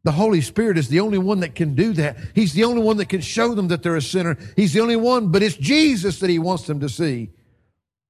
The 0.03 0.13
Holy 0.13 0.41
Spirit 0.41 0.79
is 0.79 0.89
the 0.89 1.01
only 1.01 1.19
one 1.19 1.41
that 1.41 1.55
can 1.55 1.75
do 1.75 1.93
that. 1.93 2.17
He's 2.35 2.55
the 2.55 2.65
only 2.65 2.83
one 2.83 2.97
that 2.97 3.09
can 3.09 3.21
show 3.21 3.55
them 3.55 3.69
that 3.69 3.83
they're 3.83 3.97
a 3.97 4.03
sinner. 4.03 4.39
He's 4.57 4.73
the 4.73 4.81
only 4.81 4.97
one, 4.97 5.29
but 5.29 5.43
it's 5.43 5.57
Jesus 5.57 6.21
that 6.21 6.31
He 6.31 6.39
wants 6.39 6.67
them 6.67 6.81
to 6.81 6.89
see, 6.89 7.31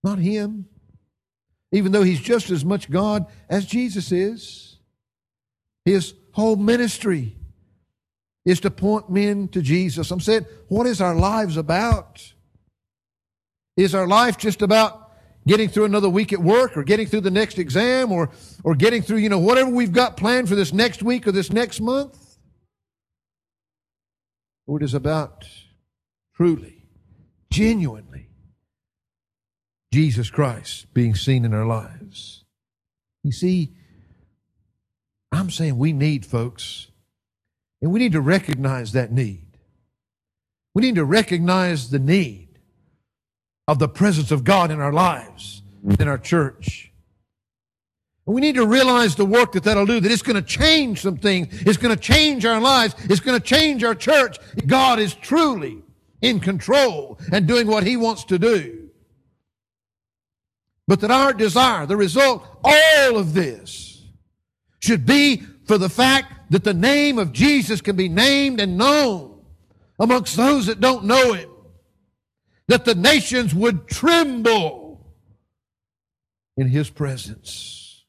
not 0.05 0.19
Him. 0.19 0.67
Even 1.73 1.93
though 1.93 2.05
He's 2.05 2.21
just 2.21 2.51
as 2.51 2.65
much 2.65 2.91
God 2.91 3.27
as 3.49 3.67
Jesus 3.67 4.13
is. 4.13 4.70
His 5.91 6.15
whole 6.31 6.55
ministry 6.55 7.35
is 8.45 8.61
to 8.61 8.71
point 8.71 9.11
men 9.11 9.49
to 9.49 9.61
Jesus. 9.61 10.13
I'm 10.13 10.21
saying, 10.21 10.47
what 10.69 10.87
is 10.87 11.01
our 11.01 11.17
lives 11.17 11.57
about? 11.57 12.33
Is 13.77 13.93
our 13.93 14.07
life 14.07 14.39
just 14.39 14.63
about 14.63 15.11
getting 15.49 15.69
through 15.69 15.87
another 15.87 16.09
week 16.09 16.33
at 16.33 16.39
work 16.39 16.77
or 16.77 16.85
getting 16.85 17.09
through 17.09 17.23
the 17.23 17.31
next 17.33 17.59
exam 17.59 18.13
or, 18.13 18.31
or 18.63 18.77
getting 18.77 19.03
through, 19.03 19.17
you 19.17 19.29
know, 19.29 19.41
whatever 19.41 19.69
we've 19.69 19.91
got 19.91 20.17
planned 20.17 20.49
for 20.49 20.55
this 20.55 20.73
next 20.73 21.03
week 21.03 21.27
or 21.27 21.33
this 21.33 21.51
next 21.51 21.81
month? 21.81 22.37
Or 24.69 24.81
it 24.81 24.85
is 24.85 24.95
about 24.95 25.45
truly, 26.37 26.87
genuinely, 27.51 28.29
Jesus 29.93 30.31
Christ 30.31 30.95
being 30.95 31.17
seen 31.17 31.45
in 31.45 31.53
our 31.53 31.67
lives. 31.67 32.45
You 33.25 33.33
see, 33.33 33.75
I'm 35.33 35.51
saying 35.51 35.79
we 35.79 35.93
need, 35.93 36.27
folks, 36.27 36.89
and 37.81 37.93
we 37.93 37.99
need 37.99 38.13
to 38.13 38.21
recognize 38.21 38.93
that 38.93 39.13
need. 39.13 39.47
We 40.75 40.83
need 40.83 40.97
to 40.97 41.05
recognize 41.05 41.91
the 41.91 41.99
need 41.99 42.49
of 43.67 43.79
the 43.79 43.89
presence 43.89 44.31
of 44.31 44.45
God 44.45 44.71
in 44.71 44.81
our 44.81 44.93
lives, 44.93 45.63
in 45.99 46.09
our 46.09 46.19
church. 46.19 46.93
And 48.27 48.35
we 48.35 48.41
need 48.41 48.57
to 48.57 48.67
realize 48.67 49.17
the 49.17 49.25
work 49.25 49.53
that 49.53 49.65
that'll 49.65 49.87
do, 49.87 50.01
that 50.01 50.13
it's 50.13 50.23
going 50.23 50.37
to 50.37 50.43
change 50.43 51.01
some 51.03 51.17
things. 51.17 51.63
It's 51.63 51.79
going 51.79 51.95
to 51.95 52.01
change 52.01 52.45
our 52.45 52.61
lives. 52.61 52.95
It's 53.05 53.21
going 53.21 53.41
to 53.41 53.45
change 53.45 53.83
our 53.83 53.95
church. 53.95 54.39
God 54.67 54.99
is 54.99 55.15
truly 55.15 55.83
in 56.21 56.39
control 56.39 57.19
and 57.33 57.47
doing 57.47 57.67
what 57.67 57.85
He 57.85 57.97
wants 57.97 58.25
to 58.25 58.39
do. 58.39 58.89
But 60.87 61.01
that 61.01 61.11
our 61.11 61.33
desire, 61.33 61.87
the 61.87 61.97
result, 61.97 62.47
all 62.63 63.17
of 63.17 63.33
this 63.33 63.90
should 64.81 65.07
be 65.07 65.43
for 65.65 65.79
the 65.79 65.89
fact 65.89 66.51
that 66.51 66.65
the 66.65 66.75
name 66.75 67.19
of 67.19 67.33
Jesus 67.33 67.81
can 67.81 67.97
be 67.97 68.09
named 68.09 68.61
and 68.61 68.77
known 68.77 69.41
amongst 69.99 70.37
those 70.37 70.67
that 70.67 70.81
don't 70.81 71.05
know 71.05 71.33
Him. 71.35 71.49
That 72.67 72.85
the 72.85 72.95
nations 72.95 73.55
would 73.55 73.87
tremble 73.87 75.07
in 76.57 76.69
His 76.69 76.91
presence. 76.91 78.05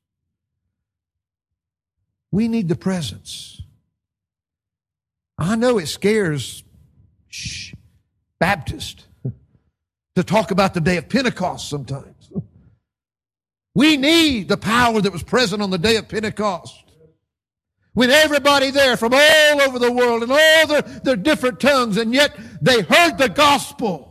We 2.32 2.48
need 2.48 2.70
the 2.70 2.76
presence. 2.76 3.62
I 5.38 5.56
know 5.56 5.78
it 5.78 5.88
scares 5.88 6.64
shh, 7.28 7.74
Baptist 8.40 9.06
to 10.16 10.24
talk 10.24 10.52
about 10.52 10.74
the 10.74 10.82
day 10.82 10.98
of 10.98 11.10
Pentecost 11.10 11.70
sometimes. 11.70 12.11
We 13.74 13.98
need 13.98 14.50
the 14.50 14.58
power 14.58 15.02
that 15.02 15.14
was 15.14 15.24
present 15.24 15.62
on 15.62 15.70
the 15.70 15.78
day 15.78 15.96
of 15.96 16.10
Pentecost. 16.10 16.76
With 17.94 18.10
everybody 18.10 18.72
there 18.72 18.96
from 18.96 19.14
all 19.14 19.62
over 19.62 19.80
the 19.80 19.92
world 19.92 20.24
and 20.24 20.32
all 20.32 20.68
their, 20.68 20.82
their 20.82 21.16
different 21.16 21.60
tongues, 21.60 21.98
and 21.98 22.14
yet 22.14 22.38
they 22.62 22.82
heard 22.82 23.18
the 23.18 23.30
gospel 23.30 24.11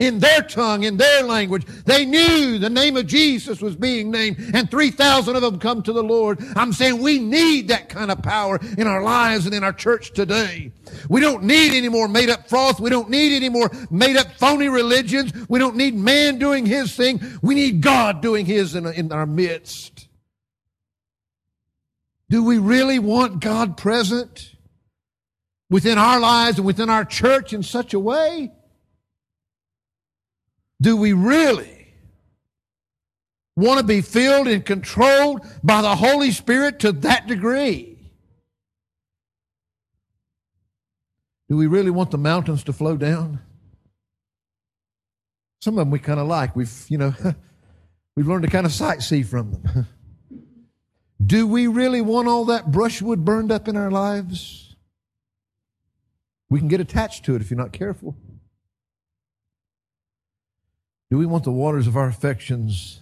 in 0.00 0.18
their 0.18 0.42
tongue, 0.42 0.82
in 0.82 0.96
their 0.96 1.22
language. 1.22 1.64
They 1.84 2.04
knew 2.04 2.58
the 2.58 2.70
name 2.70 2.96
of 2.96 3.06
Jesus 3.06 3.60
was 3.60 3.76
being 3.76 4.10
named, 4.10 4.38
and 4.54 4.70
3,000 4.70 5.36
of 5.36 5.42
them 5.42 5.58
come 5.58 5.82
to 5.82 5.92
the 5.92 6.02
Lord. 6.02 6.42
I'm 6.56 6.72
saying 6.72 7.00
we 7.00 7.18
need 7.18 7.68
that 7.68 7.90
kind 7.90 8.10
of 8.10 8.22
power 8.22 8.58
in 8.78 8.86
our 8.86 9.02
lives 9.02 9.46
and 9.46 9.54
in 9.54 9.62
our 9.62 9.72
church 9.72 10.12
today. 10.12 10.72
We 11.08 11.20
don't 11.20 11.44
need 11.44 11.74
any 11.74 11.90
more 11.90 12.08
made 12.08 12.30
up 12.30 12.48
froth. 12.48 12.80
We 12.80 12.90
don't 12.90 13.10
need 13.10 13.36
any 13.36 13.50
more 13.50 13.70
made 13.90 14.16
up 14.16 14.32
phony 14.38 14.68
religions. 14.68 15.32
We 15.48 15.58
don't 15.58 15.76
need 15.76 15.94
man 15.94 16.38
doing 16.38 16.64
his 16.66 16.96
thing. 16.96 17.20
We 17.42 17.54
need 17.54 17.82
God 17.82 18.22
doing 18.22 18.46
his 18.46 18.74
in, 18.74 18.86
in 18.86 19.12
our 19.12 19.26
midst. 19.26 20.08
Do 22.30 22.42
we 22.44 22.58
really 22.58 22.98
want 22.98 23.40
God 23.40 23.76
present 23.76 24.54
within 25.68 25.98
our 25.98 26.18
lives 26.20 26.58
and 26.58 26.66
within 26.66 26.88
our 26.88 27.04
church 27.04 27.52
in 27.52 27.62
such 27.62 27.92
a 27.92 27.98
way? 27.98 28.52
Do 30.80 30.96
we 30.96 31.12
really 31.12 31.88
want 33.56 33.78
to 33.78 33.84
be 33.84 34.00
filled 34.00 34.48
and 34.48 34.64
controlled 34.64 35.46
by 35.62 35.82
the 35.82 35.94
Holy 35.94 36.30
Spirit 36.30 36.78
to 36.80 36.92
that 36.92 37.26
degree? 37.26 37.98
Do 41.48 41.56
we 41.56 41.66
really 41.66 41.90
want 41.90 42.10
the 42.10 42.18
mountains 42.18 42.64
to 42.64 42.72
flow 42.72 42.96
down? 42.96 43.40
Some 45.60 45.74
of 45.74 45.78
them 45.78 45.90
we 45.90 45.98
kind 45.98 46.20
of 46.20 46.26
like. 46.26 46.56
We've, 46.56 46.72
you 46.88 46.96
know, 46.96 47.14
we've 48.16 48.26
learned 48.26 48.44
to 48.44 48.50
kind 48.50 48.64
of 48.64 48.72
sightsee 48.72 49.26
from 49.26 49.52
them. 49.52 49.86
Do 51.26 51.46
we 51.46 51.66
really 51.66 52.00
want 52.00 52.28
all 52.28 52.46
that 52.46 52.70
brushwood 52.70 53.24
burned 53.24 53.52
up 53.52 53.68
in 53.68 53.76
our 53.76 53.90
lives? 53.90 54.74
We 56.48 56.60
can 56.60 56.68
get 56.68 56.80
attached 56.80 57.24
to 57.26 57.34
it 57.34 57.42
if 57.42 57.50
you're 57.50 57.58
not 57.58 57.72
careful. 57.72 58.16
Do 61.10 61.18
we 61.18 61.26
want 61.26 61.44
the 61.44 61.50
waters 61.50 61.86
of 61.86 61.96
our 61.96 62.08
affections 62.08 63.00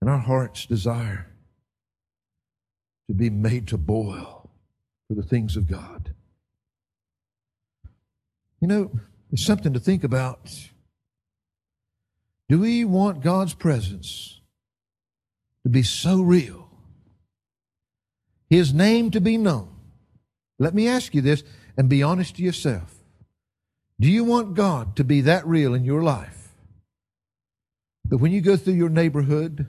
and 0.00 0.10
our 0.10 0.18
heart's 0.18 0.66
desire 0.66 1.26
to 3.08 3.14
be 3.14 3.30
made 3.30 3.68
to 3.68 3.78
boil 3.78 4.50
for 5.08 5.14
the 5.14 5.22
things 5.22 5.56
of 5.56 5.66
God? 5.66 6.14
You 8.60 8.68
know, 8.68 8.90
it's 9.32 9.44
something 9.44 9.72
to 9.72 9.80
think 9.80 10.04
about. 10.04 10.50
Do 12.48 12.60
we 12.60 12.84
want 12.84 13.22
God's 13.22 13.54
presence 13.54 14.40
to 15.62 15.70
be 15.70 15.82
so 15.82 16.20
real 16.20 16.64
his 18.54 18.72
name 18.72 19.10
to 19.10 19.20
be 19.20 19.36
known. 19.36 19.68
Let 20.58 20.74
me 20.74 20.86
ask 20.86 21.14
you 21.14 21.20
this 21.20 21.42
and 21.76 21.88
be 21.88 22.02
honest 22.02 22.36
to 22.36 22.42
yourself. 22.42 22.94
Do 23.98 24.08
you 24.08 24.24
want 24.24 24.54
God 24.54 24.96
to 24.96 25.04
be 25.04 25.20
that 25.22 25.46
real 25.46 25.74
in 25.74 25.84
your 25.84 26.02
life? 26.02 26.43
That 28.06 28.18
when 28.18 28.32
you 28.32 28.40
go 28.40 28.56
through 28.56 28.74
your 28.74 28.88
neighborhood, 28.88 29.66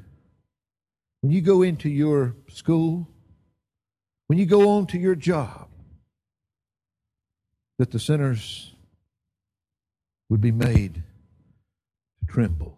when 1.22 1.32
you 1.32 1.42
go 1.42 1.62
into 1.62 1.90
your 1.90 2.36
school, 2.50 3.08
when 4.28 4.38
you 4.38 4.46
go 4.46 4.70
on 4.70 4.88
to 4.88 5.00
your 5.00 5.16
job, 5.16 5.70
that 7.78 7.92
the 7.92 8.00
sinners 8.00 8.74
would 10.30 10.42
be 10.42 10.52
made 10.52 11.04
to 12.20 12.26
tremble 12.28 12.78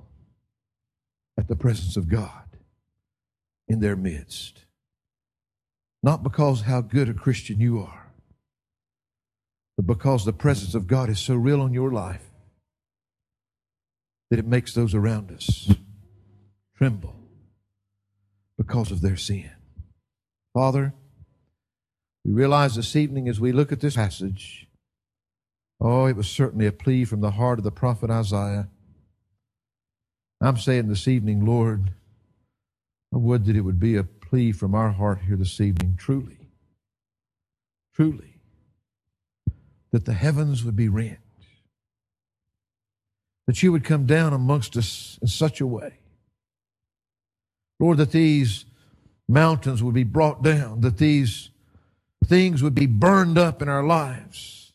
at 1.38 1.48
the 1.48 1.56
presence 1.56 1.98
of 1.98 2.10
God 2.10 2.44
in 3.68 3.80
their 3.80 3.96
midst. 3.96 4.66
Not 6.04 6.24
because 6.24 6.62
how 6.62 6.82
good 6.82 7.10
a 7.10 7.14
Christian 7.14 7.60
you 7.60 7.80
are, 7.80 8.12
but 9.76 9.86
because 9.86 10.26
the 10.26 10.34
presence 10.34 10.74
of 10.76 10.88
God 10.88 11.10
is 11.10 11.20
so 11.20 11.36
real 11.36 11.66
in 11.66 11.74
your 11.74 11.92
life 11.92 12.24
that 14.30 14.40
it 14.40 14.46
makes 14.46 14.74
those 14.74 14.94
around 14.94 15.32
us 15.32 15.74
tremble 16.76 17.16
because 18.58 18.92
of 18.92 19.02
their 19.02 19.18
sin. 19.18 19.50
Father, 20.54 20.94
we 22.26 22.34
realize 22.34 22.76
this 22.76 22.96
evening 22.96 23.30
as 23.30 23.40
we 23.40 23.52
look 23.52 23.72
at 23.72 23.80
this 23.80 23.96
passage, 23.96 24.68
oh, 25.80 26.08
it 26.08 26.16
was 26.16 26.28
certainly 26.28 26.66
a 26.66 26.72
plea 26.72 27.06
from 27.06 27.22
the 27.22 27.32
heart 27.32 27.60
of 27.60 27.64
the 27.64 27.72
prophet 27.72 28.10
Isaiah. 28.10 28.68
I'm 30.42 30.58
saying 30.58 30.88
this 30.88 31.08
evening, 31.08 31.46
Lord, 31.46 31.94
I 33.14 33.18
would 33.18 33.46
that 33.46 33.56
it 33.56 33.62
would 33.62 33.80
be 33.80 33.96
a 33.96 34.04
plea 34.04 34.52
from 34.52 34.76
our 34.76 34.92
heart 34.92 35.22
here 35.22 35.38
this 35.38 35.62
evening 35.62 35.96
truly, 35.98 36.50
truly, 37.96 38.42
that 39.92 40.06
the 40.06 40.14
heavens 40.14 40.64
would 40.64 40.76
be 40.76 40.90
rent, 40.90 41.20
that 43.48 43.64
you 43.64 43.72
would 43.72 43.84
come 43.84 44.06
down 44.06 44.34
amongst 44.34 44.78
us 44.78 45.18
in 45.22 45.28
such 45.28 45.62
a 45.62 45.68
way, 45.68 45.94
Lord, 47.80 47.98
that 47.98 48.12
these 48.12 48.66
mountains 49.28 49.82
would 49.82 49.96
be 49.96 50.04
brought 50.04 50.44
down, 50.44 50.82
that 50.82 50.98
these 50.98 51.50
things 52.26 52.62
would 52.62 52.76
be 52.76 52.86
burned 52.86 53.38
up 53.38 53.62
in 53.62 53.70
our 53.70 53.84
lives, 53.84 54.74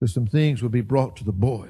that 0.00 0.08
some 0.08 0.26
things 0.26 0.62
would 0.62 0.72
be 0.72 0.80
brought 0.80 1.16
to 1.16 1.24
the 1.24 1.32
boil, 1.32 1.68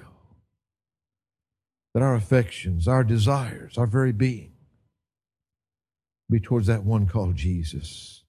that 1.95 2.03
our 2.03 2.14
affections, 2.14 2.88
our 2.88 3.05
desires, 3.05 3.76
our 3.76 3.86
very 3.86 4.12
being 4.12 4.53
be 6.30 6.38
towards 6.38 6.68
that 6.68 6.84
one 6.84 7.07
called 7.07 7.34
Jesus. 7.34 8.22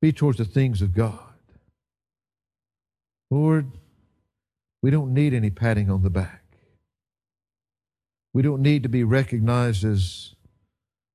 Be 0.00 0.12
towards 0.12 0.38
the 0.38 0.44
things 0.44 0.80
of 0.80 0.94
God. 0.94 1.18
Lord, 3.30 3.72
we 4.84 4.90
don't 4.90 5.14
need 5.14 5.32
any 5.32 5.48
patting 5.48 5.90
on 5.90 6.02
the 6.02 6.10
back. 6.10 6.44
We 8.34 8.42
don't 8.42 8.60
need 8.60 8.82
to 8.82 8.90
be 8.90 9.02
recognized 9.02 9.82
as 9.82 10.34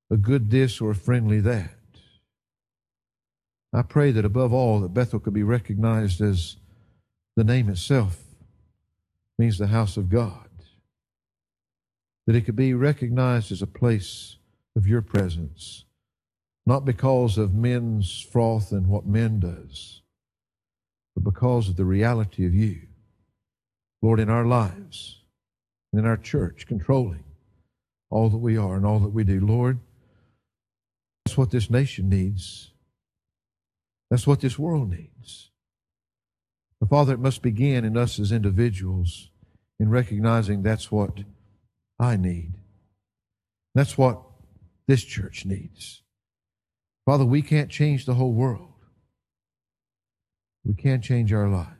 a 0.09 0.17
good 0.17 0.49
this 0.49 0.81
or 0.81 0.89
a 0.89 0.95
friendly 0.95 1.39
that. 1.41 1.77
I 3.71 3.83
pray 3.83 4.09
that 4.09 4.25
above 4.25 4.53
all 4.53 4.79
that 4.79 4.95
Bethel 4.95 5.19
could 5.19 5.35
be 5.35 5.43
recognized 5.43 6.19
as 6.19 6.55
the 7.35 7.43
name 7.43 7.69
itself 7.69 8.17
means 9.37 9.59
the 9.59 9.67
house 9.67 9.97
of 9.97 10.09
God. 10.09 10.49
That 12.25 12.35
it 12.35 12.45
could 12.45 12.55
be 12.55 12.73
recognized 12.73 13.51
as 13.51 13.61
a 13.61 13.67
place 13.67 14.37
of 14.75 14.87
your 14.87 15.03
presence, 15.03 15.85
not 16.65 16.85
because 16.85 17.37
of 17.37 17.53
men's 17.53 18.19
froth 18.19 18.71
and 18.71 18.87
what 18.87 19.05
men 19.05 19.39
does, 19.39 20.01
but 21.13 21.23
because 21.23 21.69
of 21.69 21.75
the 21.75 21.85
reality 21.85 22.47
of 22.47 22.55
you, 22.55 22.88
Lord, 24.01 24.19
in 24.19 24.29
our 24.29 24.45
lives 24.45 25.21
and 25.91 25.99
in 25.99 26.05
our 26.07 26.17
church, 26.17 26.65
controlling 26.67 27.23
all 28.09 28.29
that 28.29 28.37
we 28.37 28.57
are 28.57 28.75
and 28.75 28.85
all 28.85 28.99
that 28.99 29.09
we 29.09 29.23
do. 29.23 29.39
Lord, 29.39 29.79
that's 31.25 31.37
what 31.37 31.51
this 31.51 31.69
nation 31.69 32.09
needs. 32.09 32.71
That's 34.09 34.25
what 34.25 34.41
this 34.41 34.57
world 34.57 34.89
needs. 34.89 35.51
But 36.79 36.89
Father, 36.89 37.13
it 37.13 37.19
must 37.19 37.41
begin 37.41 37.85
in 37.85 37.97
us 37.97 38.19
as 38.19 38.31
individuals 38.31 39.29
in 39.79 39.89
recognizing 39.89 40.63
that's 40.63 40.91
what 40.91 41.19
I 41.99 42.15
need. 42.15 42.53
That's 43.75 43.97
what 43.97 44.21
this 44.87 45.03
church 45.03 45.45
needs. 45.45 46.01
Father, 47.05 47.25
we 47.25 47.41
can't 47.41 47.69
change 47.69 48.05
the 48.05 48.15
whole 48.15 48.33
world. 48.33 48.73
We 50.65 50.73
can't 50.73 51.03
change 51.03 51.31
our 51.33 51.47
lives. 51.47 51.78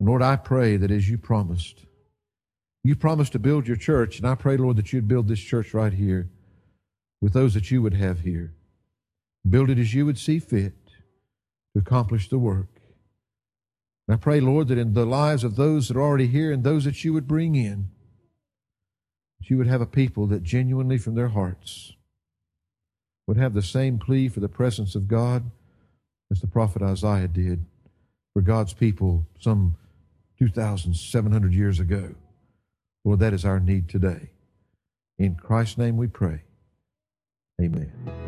Lord, 0.00 0.22
I 0.22 0.36
pray 0.36 0.76
that 0.76 0.90
as 0.90 1.08
you 1.08 1.18
promised, 1.18 1.84
you 2.84 2.94
promised 2.94 3.32
to 3.32 3.38
build 3.38 3.66
your 3.66 3.76
church, 3.76 4.18
and 4.18 4.26
I 4.26 4.34
pray, 4.34 4.56
Lord, 4.56 4.76
that 4.76 4.92
you'd 4.92 5.08
build 5.08 5.28
this 5.28 5.40
church 5.40 5.74
right 5.74 5.92
here 5.92 6.28
with 7.20 7.32
those 7.32 7.54
that 7.54 7.70
you 7.70 7.82
would 7.82 7.94
have 7.94 8.20
here. 8.20 8.54
Build 9.48 9.70
it 9.70 9.78
as 9.78 9.94
you 9.94 10.06
would 10.06 10.18
see 10.18 10.38
fit 10.38 10.74
to 11.74 11.80
accomplish 11.80 12.28
the 12.28 12.38
work. 12.38 12.68
And 14.06 14.14
I 14.14 14.18
pray, 14.18 14.40
Lord, 14.40 14.68
that 14.68 14.78
in 14.78 14.94
the 14.94 15.04
lives 15.04 15.42
of 15.42 15.56
those 15.56 15.88
that 15.88 15.96
are 15.96 16.02
already 16.02 16.28
here 16.28 16.52
and 16.52 16.62
those 16.62 16.84
that 16.84 17.04
you 17.04 17.12
would 17.12 17.26
bring 17.26 17.56
in, 17.56 17.90
that 19.40 19.50
you 19.50 19.58
would 19.58 19.66
have 19.66 19.80
a 19.80 19.86
people 19.86 20.26
that 20.28 20.42
genuinely 20.42 20.98
from 20.98 21.14
their 21.14 21.28
hearts 21.28 21.92
would 23.26 23.36
have 23.36 23.52
the 23.52 23.62
same 23.62 23.98
plea 23.98 24.28
for 24.28 24.40
the 24.40 24.48
presence 24.48 24.94
of 24.94 25.08
God 25.08 25.50
as 26.30 26.40
the 26.40 26.46
prophet 26.46 26.82
Isaiah 26.82 27.28
did 27.28 27.64
for 28.32 28.42
God's 28.42 28.72
people 28.72 29.26
some 29.38 29.76
2,700 30.38 31.52
years 31.52 31.80
ago. 31.80 32.14
Lord, 33.04 33.20
that 33.20 33.32
is 33.32 33.44
our 33.44 33.60
need 33.60 33.88
today. 33.88 34.30
In 35.18 35.34
Christ's 35.34 35.78
name 35.78 35.96
we 35.96 36.06
pray. 36.06 36.42
Amen. 37.60 38.27